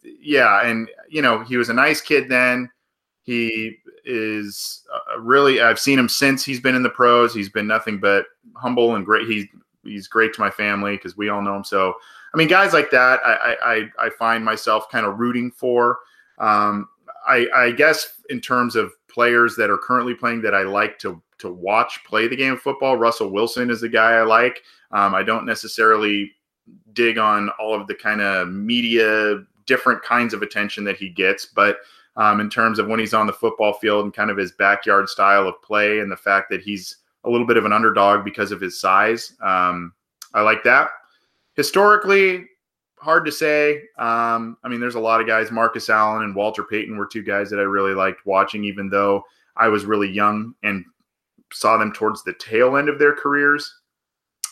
yeah, 0.03 0.65
and 0.65 0.89
you 1.09 1.21
know 1.21 1.41
he 1.43 1.55
was 1.55 1.69
a 1.69 1.73
nice 1.73 2.01
kid 2.01 2.27
then. 2.27 2.69
He 3.21 3.77
is 4.05 4.83
uh, 4.93 5.19
really 5.19 5.61
I've 5.61 5.79
seen 5.79 5.97
him 5.97 6.09
since 6.09 6.43
he's 6.43 6.59
been 6.59 6.75
in 6.75 6.83
the 6.83 6.89
pros. 6.89 7.33
He's 7.33 7.49
been 7.49 7.67
nothing 7.67 7.99
but 7.99 8.25
humble 8.55 8.95
and 8.95 9.05
great. 9.05 9.27
He's 9.27 9.45
he's 9.83 10.07
great 10.07 10.33
to 10.33 10.41
my 10.41 10.49
family 10.49 10.95
because 10.95 11.17
we 11.17 11.29
all 11.29 11.41
know 11.41 11.55
him. 11.55 11.63
So 11.63 11.93
I 12.33 12.37
mean, 12.37 12.47
guys 12.47 12.73
like 12.73 12.91
that, 12.91 13.19
I 13.23 13.55
I, 13.63 14.05
I 14.07 14.09
find 14.11 14.43
myself 14.43 14.89
kind 14.91 15.05
of 15.05 15.19
rooting 15.19 15.51
for. 15.51 15.99
Um, 16.39 16.89
I, 17.27 17.47
I 17.55 17.71
guess 17.71 18.21
in 18.29 18.41
terms 18.41 18.75
of 18.75 18.93
players 19.07 19.55
that 19.55 19.69
are 19.69 19.77
currently 19.77 20.13
playing 20.13 20.41
that 20.41 20.53
I 20.53 20.63
like 20.63 20.99
to 20.99 21.21
to 21.39 21.51
watch 21.51 22.03
play 22.05 22.27
the 22.27 22.35
game 22.35 22.53
of 22.53 22.61
football, 22.61 22.97
Russell 22.97 23.29
Wilson 23.29 23.69
is 23.69 23.81
the 23.81 23.89
guy 23.89 24.13
I 24.13 24.23
like. 24.23 24.61
Um, 24.91 25.15
I 25.15 25.23
don't 25.23 25.45
necessarily 25.45 26.31
dig 26.93 27.17
on 27.17 27.49
all 27.59 27.79
of 27.79 27.87
the 27.87 27.95
kind 27.95 28.21
of 28.21 28.49
media 28.49 29.43
different 29.65 30.01
kinds 30.03 30.33
of 30.33 30.41
attention 30.41 30.83
that 30.83 30.97
he 30.97 31.09
gets, 31.09 31.45
but 31.45 31.77
um, 32.15 32.39
in 32.39 32.49
terms 32.49 32.79
of 32.79 32.87
when 32.87 32.99
he's 32.99 33.13
on 33.13 33.27
the 33.27 33.33
football 33.33 33.73
field 33.73 34.05
and 34.05 34.13
kind 34.13 34.29
of 34.29 34.37
his 34.37 34.51
backyard 34.53 35.09
style 35.09 35.47
of 35.47 35.61
play 35.61 35.99
and 35.99 36.11
the 36.11 36.17
fact 36.17 36.49
that 36.49 36.61
he's 36.61 36.97
a 37.23 37.29
little 37.29 37.47
bit 37.47 37.57
of 37.57 37.65
an 37.65 37.73
underdog 37.73 38.23
because 38.23 38.51
of 38.51 38.61
his 38.61 38.79
size. 38.79 39.33
Um, 39.41 39.93
I 40.33 40.41
like 40.41 40.63
that. 40.63 40.89
Historically, 41.55 42.45
hard 42.97 43.25
to 43.25 43.31
say. 43.31 43.83
Um, 43.97 44.57
I 44.63 44.69
mean, 44.69 44.79
there's 44.79 44.95
a 44.95 44.99
lot 44.99 45.21
of 45.21 45.27
guys. 45.27 45.51
Marcus 45.51 45.89
Allen 45.89 46.23
and 46.23 46.35
Walter 46.35 46.63
Payton 46.63 46.97
were 46.97 47.05
two 47.05 47.23
guys 47.23 47.49
that 47.49 47.59
I 47.59 47.63
really 47.63 47.93
liked 47.93 48.25
watching, 48.25 48.63
even 48.63 48.89
though 48.89 49.23
I 49.55 49.67
was 49.67 49.85
really 49.85 50.09
young 50.09 50.55
and 50.63 50.83
saw 51.51 51.77
them 51.77 51.93
towards 51.93 52.23
the 52.23 52.33
tail 52.33 52.77
end 52.77 52.89
of 52.89 52.99
their 52.99 53.13
careers. 53.13 53.71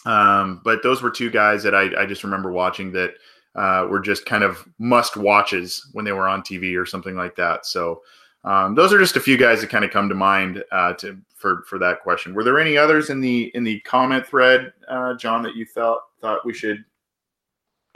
Um, 0.05 0.61
but 0.63 0.83
those 0.83 1.01
were 1.01 1.11
two 1.11 1.29
guys 1.29 1.63
that 1.63 1.75
I, 1.75 2.01
I 2.01 2.05
just 2.05 2.23
remember 2.23 2.51
watching 2.51 2.91
that 2.93 3.13
uh, 3.55 3.87
were 3.89 3.99
just 3.99 4.25
kind 4.25 4.43
of 4.43 4.67
must 4.79 5.17
watches 5.17 5.89
when 5.93 6.05
they 6.05 6.11
were 6.11 6.27
on 6.27 6.41
TV 6.41 6.79
or 6.79 6.85
something 6.85 7.15
like 7.15 7.35
that. 7.35 7.65
So 7.65 8.01
um, 8.43 8.75
those 8.75 8.91
are 8.93 8.99
just 8.99 9.17
a 9.17 9.21
few 9.21 9.37
guys 9.37 9.61
that 9.61 9.69
kind 9.69 9.85
of 9.85 9.91
come 9.91 10.09
to 10.09 10.15
mind 10.15 10.63
uh, 10.71 10.93
to 10.93 11.17
for 11.35 11.63
for 11.67 11.77
that 11.79 12.01
question. 12.01 12.33
Were 12.33 12.43
there 12.43 12.59
any 12.59 12.77
others 12.77 13.09
in 13.09 13.21
the 13.21 13.51
in 13.53 13.63
the 13.63 13.79
comment 13.81 14.25
thread, 14.25 14.73
uh, 14.87 15.15
John, 15.15 15.43
that 15.43 15.55
you 15.55 15.65
thought 15.65 16.01
thought 16.19 16.45
we 16.45 16.53
should? 16.53 16.83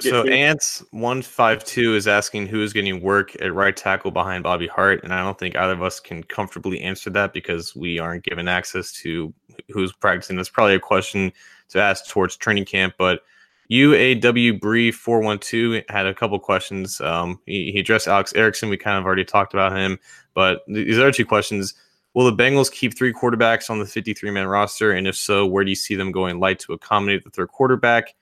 So 0.02 0.24
Ants 0.26 0.84
one 0.92 1.22
five 1.22 1.64
two 1.64 1.96
is 1.96 2.06
asking 2.06 2.48
who 2.48 2.62
is 2.62 2.74
getting 2.74 3.02
work 3.02 3.42
at 3.42 3.54
right 3.54 3.76
tackle 3.76 4.12
behind 4.12 4.44
Bobby 4.44 4.68
Hart, 4.68 5.04
and 5.04 5.14
I 5.14 5.24
don't 5.24 5.40
think 5.40 5.56
either 5.56 5.74
of 5.74 5.82
us 5.82 6.02
can 6.02 6.22
comfortably 6.24 6.82
answer 6.82 7.10
that 7.12 7.34
because 7.34 7.76
we 7.76 7.98
aren't 7.98 8.26
given 8.26 8.50
access 8.50 8.92
to 9.04 9.34
who's 9.70 9.94
practicing. 9.94 10.36
That's 10.36 10.50
probably 10.50 10.76
a 10.76 10.80
question 10.80 11.32
to 11.70 11.82
ask 11.82 12.08
towards 12.08 12.36
training 12.36 12.66
camp, 12.66 12.96
but 12.98 13.22
UAW 13.72 14.60
Bree 14.60 14.92
four 14.92 15.22
one 15.22 15.40
two 15.40 15.82
had 15.90 16.06
a 16.06 16.14
couple 16.14 16.40
questions. 16.40 17.02
Um, 17.02 17.40
he, 17.46 17.72
he, 17.72 17.80
addressed 17.80 18.08
Alex 18.08 18.34
Erickson. 18.34 18.70
We 18.70 18.78
kind 18.78 18.98
of 18.98 19.06
already 19.06 19.26
talked 19.26 19.54
about 19.54 19.76
him, 19.76 20.00
but 20.34 20.62
these 20.68 21.00
other 21.00 21.12
two 21.12 21.26
questions: 21.26 21.74
Will 22.14 22.30
the 22.30 22.44
Bengals 22.44 22.72
keep 22.72 22.96
three 22.96 23.14
quarterbacks 23.14 23.70
on 23.70 23.80
the 23.80 23.86
fifty 23.86 24.14
three 24.14 24.32
man 24.32 24.48
roster, 24.48 24.92
and 24.92 25.08
if 25.08 25.16
so, 25.16 25.46
where 25.46 25.64
do 25.64 25.72
you 25.72 25.76
see 25.76 25.96
them 25.96 26.12
going 26.12 26.40
light 26.40 26.60
to 26.60 26.74
accommodate 26.74 27.24
the 27.24 27.32
third 27.32 27.50
quarterback? 27.50 28.14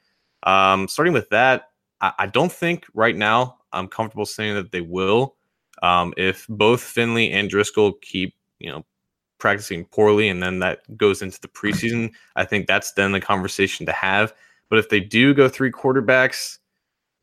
Um, 0.44 0.88
starting 0.88 1.14
with 1.14 1.30
that, 1.30 1.70
I, 2.02 2.14
I, 2.20 2.28
don't 2.28 2.52
think 2.52 2.86
right 2.94 3.16
now 3.16 3.60
I'm 3.72 3.88
comfortable 3.88 4.26
saying 4.26 4.56
that 4.56 4.72
they 4.74 4.82
will. 4.82 5.36
Um, 5.82 6.14
if 6.18 6.46
both 6.50 6.82
Finley 6.82 7.32
and 7.32 7.50
Driskel 7.50 7.94
keep, 8.02 8.36
you 8.60 8.70
know, 8.70 8.86
practicing 9.38 9.86
poorly, 9.86 10.28
and 10.28 10.44
then 10.44 10.60
that 10.60 10.98
goes 10.98 11.22
into 11.22 11.40
the 11.40 11.48
preseason, 11.48 12.12
I 12.36 12.44
think 12.44 12.68
that's 12.68 12.92
then 12.94 13.14
the 13.14 13.22
conversation 13.22 13.86
to 13.86 13.92
have. 13.94 14.34
But 14.74 14.80
if 14.80 14.90
they 14.90 15.02
do 15.02 15.36
go 15.36 15.48
three 15.48 15.72
quarterbacks, 15.72 16.58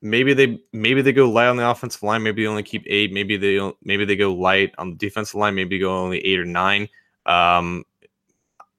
maybe 0.03 0.35
they 0.35 0.61
maybe 0.73 1.03
they 1.03 1.13
go 1.13 1.29
light 1.29 1.49
on 1.49 1.57
the 1.57 1.69
offensive 1.69 2.01
line. 2.01 2.23
Maybe 2.23 2.45
they 2.45 2.49
only 2.49 2.63
keep 2.63 2.85
eight. 2.87 3.13
Maybe 3.13 3.37
they 3.37 3.59
maybe 3.83 4.05
they 4.05 4.15
go 4.15 4.33
light 4.33 4.73
on 4.79 4.91
the 4.91 4.97
defensive 4.97 5.35
line. 5.35 5.57
Maybe 5.57 5.77
go 5.81 5.93
only 5.93 6.21
eight 6.21 6.39
or 6.39 6.45
nine. 6.45 6.89
Um, 7.27 7.83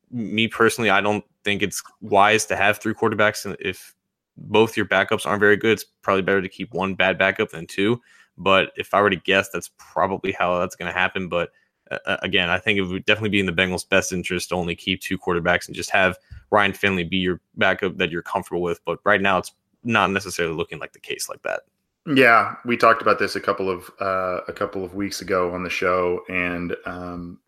me 0.10 0.48
personally, 0.48 0.90
I 0.90 1.02
don't 1.02 1.26
think 1.44 1.62
it's 1.62 1.84
wise 2.00 2.46
to 2.46 2.56
have 2.56 2.78
three 2.78 2.94
quarterbacks. 2.94 3.44
And 3.44 3.58
if 3.60 3.94
both 4.38 4.78
your 4.78 4.86
backups 4.86 5.26
aren't 5.26 5.42
very 5.42 5.58
good, 5.58 5.74
it's 5.74 5.84
probably 6.02 6.22
better 6.22 6.42
to 6.42 6.48
keep 6.48 6.74
one 6.74 6.96
bad 6.96 7.18
backup 7.18 7.50
than 7.50 7.68
two. 7.68 8.02
But 8.38 8.72
if 8.78 8.94
I 8.94 9.02
were 9.02 9.10
to 9.10 9.18
guess, 9.18 9.50
that's 9.50 9.72
probably 9.80 10.32
how 10.32 10.60
that's 10.60 10.78
going 10.78 10.90
to 10.90 10.98
happen. 10.98 11.28
But 11.28 11.50
uh, 11.92 12.16
again, 12.22 12.50
I 12.50 12.58
think 12.58 12.80
it 12.80 12.84
would 12.84 13.04
definitely 13.04 13.32
be 13.32 13.42
in 13.42 13.48
the 13.48 13.52
Bengals' 13.52 13.90
best 13.90 14.14
interest 14.14 14.48
to 14.48 14.56
only 14.56 14.78
keep 14.78 15.02
two 15.02 15.18
quarterbacks 15.18 15.68
and 15.68 15.76
just 15.76 15.90
have 15.90 16.18
Ryan 16.52 16.74
Finley 16.74 17.04
be 17.04 17.18
your 17.18 17.40
backup 17.56 17.98
that 17.98 18.12
you're 18.12 18.22
comfortable 18.22 18.62
with. 18.62 18.80
But 18.86 19.00
right 19.04 19.22
now, 19.22 19.38
it's 19.38 19.54
not 19.84 20.12
necessarily 20.12 20.56
looking 20.56 20.80
like 20.80 20.94
the 20.94 21.00
case 21.00 21.30
like 21.30 21.42
that. 21.44 21.62
Yeah, 22.08 22.56
we 22.66 22.78
talked 22.78 23.02
about 23.02 23.20
this 23.20 23.36
a 23.36 23.40
couple 23.40 23.70
of 23.70 23.90
uh, 24.00 24.42
a 24.48 24.54
couple 24.54 24.84
of 24.84 24.96
weeks 24.96 25.22
ago 25.22 25.54
on 25.54 25.64
the 25.64 25.70
show, 25.70 26.22
and 26.30 26.76
um, 26.86 27.40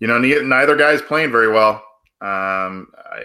you 0.00 0.06
know, 0.06 0.18
neither 0.18 0.76
guy's 0.76 1.02
playing 1.02 1.30
very 1.30 1.52
well. 1.52 1.84
Um, 2.20 2.88
I, 2.96 3.24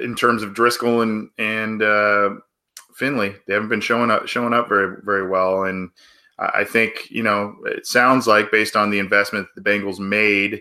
in 0.00 0.14
terms 0.14 0.42
of 0.42 0.52
Driskel 0.52 1.02
and 1.02 1.30
and 1.38 1.82
uh, 1.82 2.40
Finley, 2.94 3.34
they 3.46 3.54
haven't 3.54 3.70
been 3.70 3.80
showing 3.80 4.10
up 4.10 4.28
showing 4.28 4.52
up 4.52 4.68
very 4.68 4.96
very 5.02 5.26
well, 5.26 5.64
and 5.64 5.90
I 6.38 6.64
think 6.64 7.10
you 7.10 7.22
know 7.22 7.56
it 7.64 7.86
sounds 7.86 8.26
like 8.26 8.50
based 8.50 8.76
on 8.76 8.90
the 8.90 8.98
investment 8.98 9.48
the 9.54 9.62
Bengals 9.62 9.98
made 9.98 10.60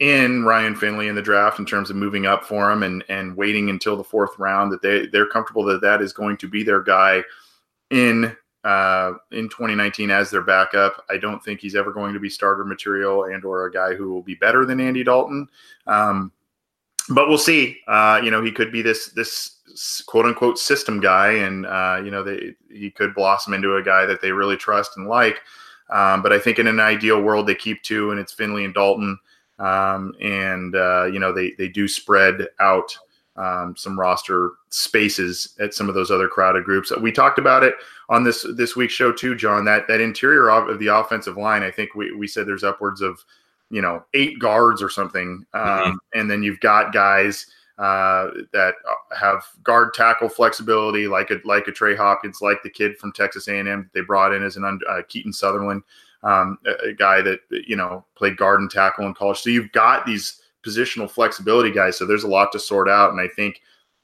in 0.00 0.44
Ryan 0.44 0.74
Finley 0.74 1.08
in 1.08 1.14
the 1.14 1.22
draft 1.22 1.58
in 1.58 1.66
terms 1.66 1.90
of 1.90 1.96
moving 1.96 2.26
up 2.26 2.44
for 2.44 2.70
him 2.70 2.82
and 2.82 3.04
and 3.08 3.36
waiting 3.36 3.70
until 3.70 3.96
the 3.96 4.04
fourth 4.04 4.36
round 4.38 4.72
that 4.72 4.82
they 4.82 5.06
they're 5.06 5.26
comfortable 5.26 5.62
that 5.64 5.82
that 5.82 6.02
is 6.02 6.12
going 6.12 6.36
to 6.38 6.48
be 6.48 6.64
their 6.64 6.82
guy 6.82 7.22
in 7.90 8.34
uh, 8.64 9.12
in 9.30 9.48
2019 9.48 10.10
as 10.10 10.30
their 10.30 10.42
backup. 10.42 11.04
I 11.08 11.18
don't 11.18 11.42
think 11.42 11.60
he's 11.60 11.76
ever 11.76 11.92
going 11.92 12.14
to 12.14 12.20
be 12.20 12.28
starter 12.28 12.64
material 12.64 13.24
and 13.24 13.44
or 13.44 13.66
a 13.66 13.72
guy 13.72 13.94
who 13.94 14.12
will 14.12 14.22
be 14.22 14.34
better 14.34 14.64
than 14.64 14.80
Andy 14.80 15.04
Dalton. 15.04 15.48
Um, 15.86 16.32
but 17.10 17.28
we'll 17.28 17.38
see. 17.38 17.78
Uh, 17.86 18.20
you 18.22 18.30
know, 18.30 18.42
he 18.42 18.52
could 18.52 18.72
be 18.72 18.82
this 18.82 19.08
this 19.08 19.58
quote 20.06 20.24
unquote 20.26 20.58
system 20.58 21.00
guy, 21.00 21.32
and 21.32 21.66
uh, 21.66 22.00
you 22.02 22.10
know, 22.10 22.22
they, 22.22 22.54
he 22.70 22.90
could 22.90 23.14
blossom 23.14 23.52
into 23.52 23.76
a 23.76 23.82
guy 23.82 24.06
that 24.06 24.22
they 24.22 24.32
really 24.32 24.56
trust 24.56 24.96
and 24.96 25.08
like. 25.08 25.40
Um, 25.90 26.22
but 26.22 26.32
I 26.32 26.38
think 26.38 26.58
in 26.58 26.68
an 26.68 26.80
ideal 26.80 27.20
world, 27.20 27.46
they 27.46 27.54
keep 27.54 27.82
two, 27.82 28.12
and 28.12 28.20
it's 28.20 28.32
Finley 28.32 28.64
and 28.64 28.72
Dalton 28.72 29.18
um, 29.60 30.14
and 30.20 30.74
uh, 30.74 31.04
you 31.04 31.20
know 31.20 31.32
they 31.32 31.52
they 31.52 31.68
do 31.68 31.86
spread 31.86 32.48
out 32.58 32.96
um, 33.36 33.76
some 33.76 33.98
roster 33.98 34.52
spaces 34.70 35.54
at 35.60 35.74
some 35.74 35.88
of 35.88 35.94
those 35.94 36.10
other 36.10 36.28
crowded 36.28 36.64
groups. 36.64 36.92
We 36.96 37.12
talked 37.12 37.38
about 37.38 37.62
it 37.62 37.74
on 38.08 38.24
this 38.24 38.46
this 38.56 38.74
week's 38.74 38.94
show 38.94 39.12
too, 39.12 39.36
John. 39.36 39.64
That 39.64 39.86
that 39.86 40.00
interior 40.00 40.50
of 40.50 40.78
the 40.78 40.88
offensive 40.88 41.36
line, 41.36 41.62
I 41.62 41.70
think 41.70 41.94
we 41.94 42.12
we 42.12 42.26
said 42.26 42.46
there's 42.46 42.64
upwards 42.64 43.02
of 43.02 43.22
you 43.70 43.82
know 43.82 44.04
eight 44.14 44.38
guards 44.38 44.82
or 44.82 44.88
something, 44.88 45.44
um, 45.52 45.62
mm-hmm. 45.62 46.18
and 46.18 46.30
then 46.30 46.42
you've 46.42 46.60
got 46.60 46.92
guys. 46.92 47.46
Uh, 47.78 48.42
that 48.52 48.74
have 49.18 49.42
guard 49.64 49.94
tackle 49.94 50.28
flexibility, 50.28 51.08
like 51.08 51.30
a 51.30 51.40
like 51.46 51.66
a 51.66 51.72
Trey 51.72 51.96
Hopkins, 51.96 52.42
like 52.42 52.62
the 52.62 52.68
kid 52.68 52.98
from 52.98 53.10
Texas 53.10 53.48
A&M 53.48 53.64
that 53.64 53.88
they 53.94 54.02
brought 54.02 54.34
in 54.34 54.42
as 54.42 54.58
an 54.58 54.80
uh, 54.86 55.00
Keaton 55.08 55.32
Sutherland 55.32 55.82
um, 56.22 56.58
a, 56.66 56.88
a, 56.88 56.92
guy 56.92 57.22
that 57.22 57.40
you 57.50 57.76
know 57.76 58.04
played 58.14 58.36
guard 58.36 58.60
and 58.60 58.70
tackle 58.70 59.06
in 59.06 59.14
college. 59.14 59.40
So 59.40 59.50
you've 59.50 59.72
got 59.72 60.04
these 60.04 60.40
positional 60.64 61.10
flexibility 61.10 61.70
guys. 61.70 61.96
So 61.96 62.04
there's 62.04 62.24
a 62.24 62.28
lot 62.28 62.52
to 62.52 62.58
sort 62.58 62.88
out, 62.88 63.10
and 63.10 63.20
I 63.20 63.28
think 63.28 63.60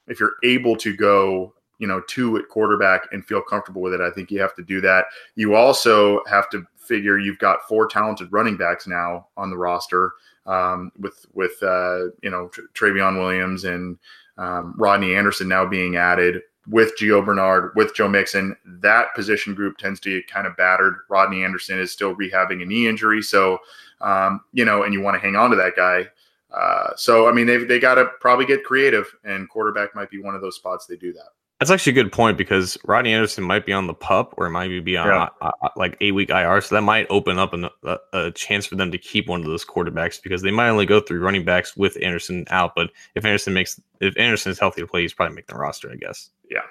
if 0.07 0.19
you're 0.21 0.37
able 0.43 0.77
to 0.77 0.97
go 0.97 1.53
you 1.79 1.87
know 1.87 2.01
two 2.09 2.37
at 2.39 2.49
quarterback 2.49 3.03
and 3.13 3.25
feel 3.25 3.43
comfortable 3.43 3.83
with 3.83 3.95
it, 3.95 4.01
I 4.01 4.11
think 4.11 4.31
you 4.31 4.41
have 4.41 4.55
to 4.57 4.63
do 4.63 4.81
that. 4.83 5.07
You 5.35 5.55
also 5.55 6.23
have 6.27 6.49
to 6.51 6.67
figure 6.77 7.19
you've 7.19 7.39
got 7.39 7.67
four 7.69 7.87
talented 7.87 8.33
running 8.33 8.57
backs 8.57 8.87
now 8.87 9.29
on 9.37 9.51
the 9.51 9.57
roster 9.57 10.13
um, 10.47 10.93
with 10.99 11.27
with 11.35 11.63
uh, 11.63 12.07
you 12.23 12.31
know 12.31 12.51
Trayveon 12.75 13.19
Williams 13.19 13.65
and 13.65 13.99
um, 14.39 14.75
Rodney 14.77 15.15
Anderson 15.15 15.49
now 15.49 15.67
being 15.67 15.97
added 15.97 16.43
with 16.69 16.93
Gio 16.99 17.25
Bernard, 17.25 17.73
with 17.75 17.95
Joe 17.95 18.09
Mixon, 18.09 18.57
that 18.65 19.15
position 19.15 19.55
group 19.55 19.79
tends 19.79 20.01
to 20.01 20.11
get 20.11 20.29
kind 20.29 20.47
of 20.47 20.57
battered. 20.57 20.97
Rodney 21.09 21.45
Anderson 21.45 21.79
is 21.79 21.93
still 21.93 22.15
rehabbing 22.17 22.63
a 22.63 22.67
knee 22.67 22.87
injury. 22.87 23.23
So, 23.23 23.59
um, 24.01 24.41
you 24.53 24.65
know, 24.65 24.83
and 24.83 24.93
you 24.93 25.01
want 25.01 25.15
to 25.15 25.21
hang 25.21 25.37
on 25.37 25.51
to 25.51 25.57
that 25.57 25.77
guy. 25.77 26.09
Uh, 26.51 26.91
so, 26.97 27.29
I 27.29 27.33
mean, 27.33 27.47
they 27.47 27.59
they 27.59 27.79
got 27.79 27.97
to 27.97 28.07
probably 28.21 28.47
get 28.47 28.65
creative, 28.65 29.13
and 29.25 29.49
quarterback 29.49 29.95
might 29.95 30.11
be 30.11 30.21
one 30.21 30.35
of 30.35 30.41
those 30.41 30.57
spots 30.57 30.87
they 30.87 30.97
do 30.97 31.13
that. 31.13 31.31
That's 31.59 31.71
actually 31.71 31.93
a 31.99 32.03
good 32.03 32.13
point 32.13 32.37
because 32.37 32.77
Rodney 32.85 33.15
Anderson 33.15 33.43
might 33.43 33.65
be 33.65 33.73
on 33.73 33.87
the 33.87 33.95
pup 33.95 34.35
or 34.37 34.47
it 34.47 34.51
might 34.51 34.85
be 34.85 34.97
on 34.97 35.07
yeah. 35.07 35.29
uh, 35.41 35.51
uh, 35.63 35.69
like 35.75 35.97
eight 36.03 36.13
week 36.13 36.29
IR. 36.29 36.61
So 36.61 36.75
that 36.75 36.83
might 36.83 37.07
open 37.09 37.39
up 37.39 37.55
an, 37.55 37.71
a, 37.83 37.97
a, 38.13 38.31
chance 38.33 38.67
for 38.67 38.75
them 38.75 38.93
to 38.93 38.99
keep 38.99 39.27
one 39.27 39.41
of 39.41 39.47
those 39.47 39.65
quarterbacks 39.65 40.23
because 40.23 40.43
they 40.43 40.51
might 40.51 40.69
only 40.69 40.85
go 40.85 41.01
through 41.01 41.21
running 41.21 41.47
backs 41.47 41.75
with 41.75 41.97
Anderson 42.03 42.45
out. 42.51 42.75
But 42.77 42.91
if 43.15 43.25
Anderson 43.25 43.55
makes, 43.55 43.81
if 44.01 44.15
Anderson 44.19 44.53
is 44.53 44.59
healthy 44.59 44.83
to 44.83 44.87
play, 44.87 45.01
he's 45.01 45.15
probably 45.15 45.37
making 45.37 45.55
the 45.55 45.59
roster, 45.59 45.91
I 45.91 45.97
guess. 45.97 46.29
Yeah. 46.51 46.63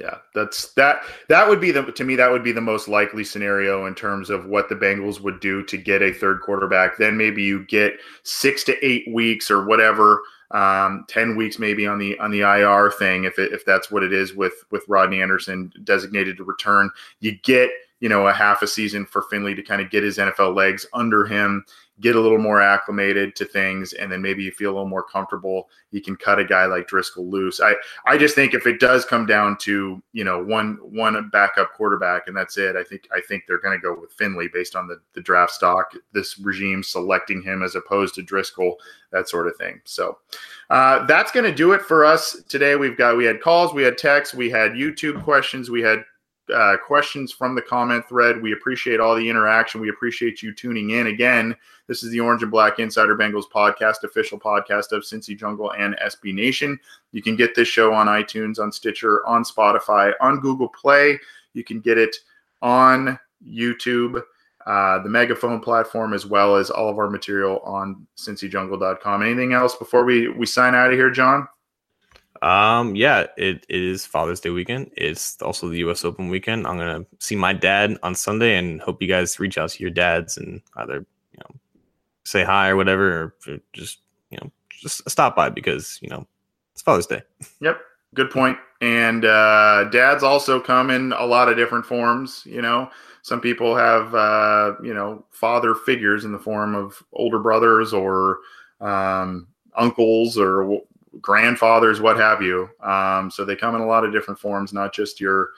Yeah, 0.00 0.16
that's 0.34 0.72
that. 0.74 1.02
That 1.28 1.46
would 1.46 1.60
be 1.60 1.72
the 1.72 1.82
to 1.82 2.04
me 2.04 2.16
that 2.16 2.30
would 2.30 2.42
be 2.42 2.52
the 2.52 2.60
most 2.62 2.88
likely 2.88 3.22
scenario 3.22 3.84
in 3.84 3.94
terms 3.94 4.30
of 4.30 4.46
what 4.46 4.70
the 4.70 4.74
Bengals 4.74 5.20
would 5.20 5.40
do 5.40 5.62
to 5.64 5.76
get 5.76 6.00
a 6.00 6.10
third 6.10 6.40
quarterback. 6.40 6.96
Then 6.96 7.18
maybe 7.18 7.42
you 7.42 7.66
get 7.66 7.98
six 8.22 8.64
to 8.64 8.86
eight 8.86 9.04
weeks 9.12 9.50
or 9.50 9.66
whatever 9.66 10.22
um, 10.52 11.04
10 11.08 11.36
weeks 11.36 11.58
maybe 11.58 11.86
on 11.86 11.98
the 11.98 12.18
on 12.18 12.30
the 12.30 12.40
IR 12.40 12.90
thing 12.90 13.24
if 13.24 13.38
it, 13.38 13.52
if 13.52 13.64
that's 13.66 13.90
what 13.90 14.02
it 14.02 14.12
is 14.12 14.34
with 14.34 14.54
with 14.70 14.84
Rodney 14.88 15.20
Anderson 15.20 15.70
designated 15.84 16.38
to 16.38 16.44
return 16.44 16.90
you 17.20 17.38
get 17.42 17.70
you 18.00 18.08
know, 18.08 18.26
a 18.26 18.32
half 18.32 18.62
a 18.62 18.66
season 18.66 19.06
for 19.06 19.22
Finley 19.22 19.54
to 19.54 19.62
kind 19.62 19.80
of 19.80 19.90
get 19.90 20.02
his 20.02 20.16
NFL 20.18 20.56
legs 20.56 20.86
under 20.94 21.26
him, 21.26 21.64
get 22.00 22.16
a 22.16 22.20
little 22.20 22.38
more 22.38 22.60
acclimated 22.60 23.36
to 23.36 23.44
things, 23.44 23.92
and 23.92 24.10
then 24.10 24.22
maybe 24.22 24.42
you 24.42 24.52
feel 24.52 24.70
a 24.70 24.74
little 24.74 24.88
more 24.88 25.02
comfortable. 25.02 25.68
You 25.90 26.00
can 26.00 26.16
cut 26.16 26.38
a 26.38 26.44
guy 26.44 26.66
like 26.66 26.88
Driskel 26.88 27.30
loose. 27.30 27.60
I 27.60 27.74
I 28.06 28.16
just 28.16 28.34
think 28.34 28.54
if 28.54 28.66
it 28.66 28.80
does 28.80 29.04
come 29.04 29.26
down 29.26 29.56
to 29.58 30.02
you 30.12 30.24
know 30.24 30.42
one 30.42 30.78
one 30.82 31.28
backup 31.30 31.72
quarterback 31.74 32.26
and 32.26 32.36
that's 32.36 32.56
it, 32.56 32.76
I 32.76 32.84
think 32.84 33.08
I 33.14 33.20
think 33.20 33.44
they're 33.46 33.60
going 33.60 33.78
to 33.78 33.82
go 33.82 33.98
with 33.98 34.12
Finley 34.12 34.48
based 34.52 34.76
on 34.76 34.86
the 34.86 35.00
the 35.14 35.20
draft 35.20 35.52
stock. 35.52 35.92
This 36.12 36.38
regime 36.38 36.82
selecting 36.82 37.42
him 37.42 37.62
as 37.62 37.74
opposed 37.74 38.14
to 38.14 38.22
Driskel, 38.22 38.74
that 39.12 39.28
sort 39.28 39.46
of 39.46 39.56
thing. 39.56 39.80
So 39.84 40.18
uh, 40.70 41.04
that's 41.06 41.32
going 41.32 41.44
to 41.44 41.54
do 41.54 41.72
it 41.72 41.82
for 41.82 42.04
us 42.04 42.42
today. 42.48 42.76
We've 42.76 42.96
got 42.96 43.16
we 43.16 43.24
had 43.24 43.40
calls, 43.40 43.74
we 43.74 43.82
had 43.82 43.98
texts, 43.98 44.34
we 44.34 44.50
had 44.50 44.72
YouTube 44.72 45.22
questions, 45.22 45.70
we 45.70 45.82
had 45.82 46.04
uh, 46.50 46.76
questions 46.78 47.32
from 47.32 47.54
the 47.54 47.62
comment 47.62 48.08
thread. 48.08 48.40
We 48.40 48.52
appreciate 48.52 49.00
all 49.00 49.14
the 49.14 49.28
interaction. 49.28 49.80
We 49.80 49.88
appreciate 49.88 50.42
you 50.42 50.52
tuning 50.52 50.90
in. 50.90 51.06
Again, 51.08 51.56
this 51.86 52.02
is 52.02 52.10
the 52.10 52.20
Orange 52.20 52.42
and 52.42 52.50
Black 52.50 52.78
Insider 52.78 53.16
Bengals 53.16 53.50
podcast, 53.52 54.04
official 54.04 54.38
podcast 54.38 54.92
of 54.92 55.02
Cincy 55.02 55.36
Jungle 55.38 55.72
and 55.72 55.96
SB 55.96 56.34
Nation. 56.34 56.78
You 57.12 57.22
can 57.22 57.36
get 57.36 57.54
this 57.54 57.68
show 57.68 57.92
on 57.92 58.06
iTunes, 58.06 58.58
on 58.58 58.72
Stitcher, 58.72 59.26
on 59.26 59.44
Spotify, 59.44 60.12
on 60.20 60.40
Google 60.40 60.68
Play. 60.68 61.18
You 61.54 61.64
can 61.64 61.80
get 61.80 61.98
it 61.98 62.16
on 62.62 63.18
YouTube, 63.46 64.22
uh, 64.66 65.02
the 65.02 65.08
Megaphone 65.08 65.60
platform, 65.60 66.12
as 66.12 66.26
well 66.26 66.56
as 66.56 66.70
all 66.70 66.88
of 66.88 66.98
our 66.98 67.10
material 67.10 67.60
on 67.64 68.06
cincyjungle.com. 68.16 69.22
Anything 69.22 69.52
else 69.52 69.74
before 69.76 70.04
we, 70.04 70.28
we 70.28 70.46
sign 70.46 70.74
out 70.74 70.92
of 70.92 70.98
here, 70.98 71.10
John? 71.10 71.48
Um, 72.42 72.96
yeah, 72.96 73.26
it, 73.36 73.66
it 73.68 73.82
is 73.82 74.06
Father's 74.06 74.40
Day 74.40 74.50
weekend. 74.50 74.90
It's 74.96 75.40
also 75.42 75.68
the 75.68 75.78
U.S. 75.78 76.04
Open 76.04 76.28
weekend. 76.28 76.66
I'm 76.66 76.78
gonna 76.78 77.04
see 77.18 77.36
my 77.36 77.52
dad 77.52 77.98
on 78.02 78.14
Sunday, 78.14 78.56
and 78.56 78.80
hope 78.80 79.02
you 79.02 79.08
guys 79.08 79.38
reach 79.38 79.58
out 79.58 79.70
to 79.70 79.82
your 79.82 79.90
dads 79.90 80.38
and 80.38 80.62
either 80.76 80.94
you 81.32 81.38
know 81.38 81.54
say 82.24 82.42
hi 82.42 82.68
or 82.70 82.76
whatever, 82.76 83.34
or 83.46 83.60
just 83.72 83.98
you 84.30 84.38
know 84.40 84.50
just 84.70 85.08
stop 85.08 85.36
by 85.36 85.50
because 85.50 85.98
you 86.00 86.08
know 86.08 86.26
it's 86.72 86.82
Father's 86.82 87.06
Day. 87.06 87.22
Yep, 87.60 87.78
good 88.14 88.30
point. 88.30 88.56
And 88.80 89.26
uh, 89.26 89.84
dads 89.90 90.22
also 90.22 90.58
come 90.58 90.88
in 90.90 91.12
a 91.12 91.26
lot 91.26 91.50
of 91.50 91.56
different 91.56 91.84
forms. 91.84 92.42
You 92.46 92.62
know, 92.62 92.90
some 93.20 93.42
people 93.42 93.76
have 93.76 94.14
uh, 94.14 94.76
you 94.82 94.94
know 94.94 95.26
father 95.30 95.74
figures 95.74 96.24
in 96.24 96.32
the 96.32 96.38
form 96.38 96.74
of 96.74 97.02
older 97.12 97.38
brothers 97.38 97.92
or 97.92 98.38
um, 98.80 99.46
uncles 99.76 100.38
or 100.38 100.80
grandfathers, 101.20 102.00
what 102.00 102.16
have 102.16 102.42
you. 102.42 102.68
Um, 102.80 103.30
so 103.30 103.44
they 103.44 103.56
come 103.56 103.74
in 103.74 103.80
a 103.80 103.86
lot 103.86 104.04
of 104.04 104.12
different 104.12 104.38
forms, 104.38 104.72
not 104.72 104.92
just 104.92 105.20
your 105.20 105.50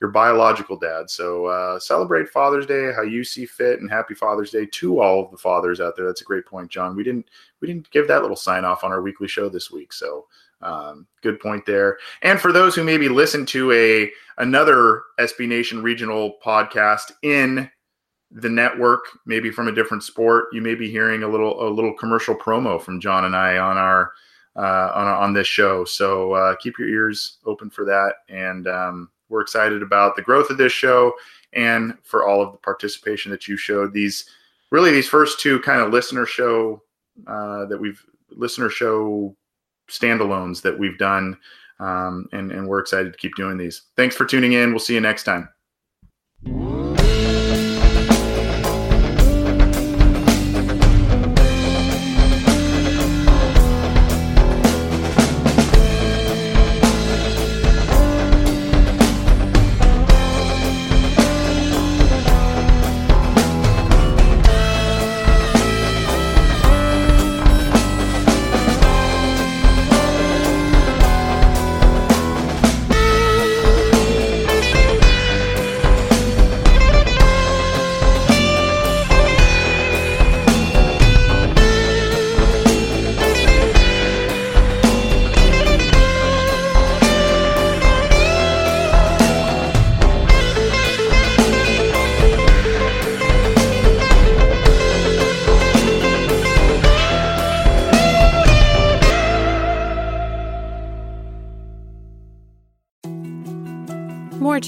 your 0.00 0.10
biological 0.10 0.78
dad. 0.78 1.10
So 1.10 1.46
uh, 1.46 1.78
celebrate 1.78 2.30
Father's 2.30 2.64
Day 2.64 2.90
how 2.94 3.02
you 3.02 3.22
see 3.22 3.44
fit, 3.44 3.80
and 3.80 3.90
Happy 3.90 4.14
Father's 4.14 4.50
Day 4.50 4.66
to 4.66 5.00
all 5.00 5.24
of 5.24 5.30
the 5.30 5.36
fathers 5.36 5.80
out 5.80 5.94
there. 5.94 6.06
That's 6.06 6.22
a 6.22 6.24
great 6.24 6.46
point, 6.46 6.70
John. 6.70 6.96
We 6.96 7.04
didn't 7.04 7.28
we 7.60 7.68
didn't 7.68 7.90
give 7.90 8.08
that 8.08 8.22
little 8.22 8.36
sign 8.36 8.64
off 8.64 8.84
on 8.84 8.92
our 8.92 9.02
weekly 9.02 9.28
show 9.28 9.48
this 9.48 9.70
week, 9.70 9.92
so 9.92 10.26
um, 10.62 11.06
good 11.22 11.40
point 11.40 11.66
there. 11.66 11.98
And 12.22 12.40
for 12.40 12.52
those 12.52 12.74
who 12.74 12.84
maybe 12.84 13.08
listen 13.08 13.44
to 13.46 13.72
a 13.72 14.10
another 14.38 15.02
SB 15.18 15.48
Nation 15.48 15.82
regional 15.82 16.36
podcast 16.44 17.12
in 17.22 17.70
the 18.30 18.48
network, 18.48 19.04
maybe 19.26 19.50
from 19.50 19.68
a 19.68 19.72
different 19.72 20.04
sport, 20.04 20.46
you 20.52 20.62
may 20.62 20.74
be 20.74 20.90
hearing 20.90 21.24
a 21.24 21.28
little 21.28 21.66
a 21.66 21.68
little 21.68 21.92
commercial 21.92 22.34
promo 22.34 22.80
from 22.80 23.00
John 23.00 23.24
and 23.24 23.36
I 23.36 23.58
on 23.58 23.76
our 23.76 24.12
uh, 24.56 24.92
on 24.94 25.06
on 25.06 25.32
this 25.32 25.46
show. 25.46 25.84
So 25.84 26.32
uh, 26.32 26.56
keep 26.56 26.78
your 26.78 26.88
ears 26.88 27.38
open 27.46 27.70
for 27.70 27.84
that, 27.84 28.14
and 28.28 28.66
um, 28.66 29.10
we're 29.28 29.42
excited 29.42 29.82
about 29.82 30.16
the 30.16 30.22
growth 30.22 30.50
of 30.50 30.58
this 30.58 30.72
show 30.72 31.12
and 31.52 31.94
for 32.02 32.26
all 32.26 32.42
of 32.42 32.52
the 32.52 32.58
participation 32.58 33.30
that 33.30 33.48
you 33.48 33.56
showed. 33.56 33.92
These 33.92 34.28
really 34.70 34.90
these 34.90 35.08
first 35.08 35.40
two 35.40 35.60
kind 35.60 35.80
of 35.80 35.92
listener 35.92 36.26
show 36.26 36.82
uh, 37.26 37.66
that 37.66 37.78
we've 37.78 38.02
listener 38.30 38.70
show 38.70 39.36
standalones 39.88 40.62
that 40.62 40.78
we've 40.78 40.98
done, 40.98 41.36
um, 41.78 42.28
and 42.32 42.52
and 42.52 42.66
we're 42.66 42.80
excited 42.80 43.12
to 43.12 43.18
keep 43.18 43.34
doing 43.36 43.56
these. 43.56 43.82
Thanks 43.96 44.16
for 44.16 44.24
tuning 44.24 44.52
in. 44.52 44.70
We'll 44.70 44.78
see 44.80 44.94
you 44.94 45.00
next 45.00 45.24
time. 45.24 45.48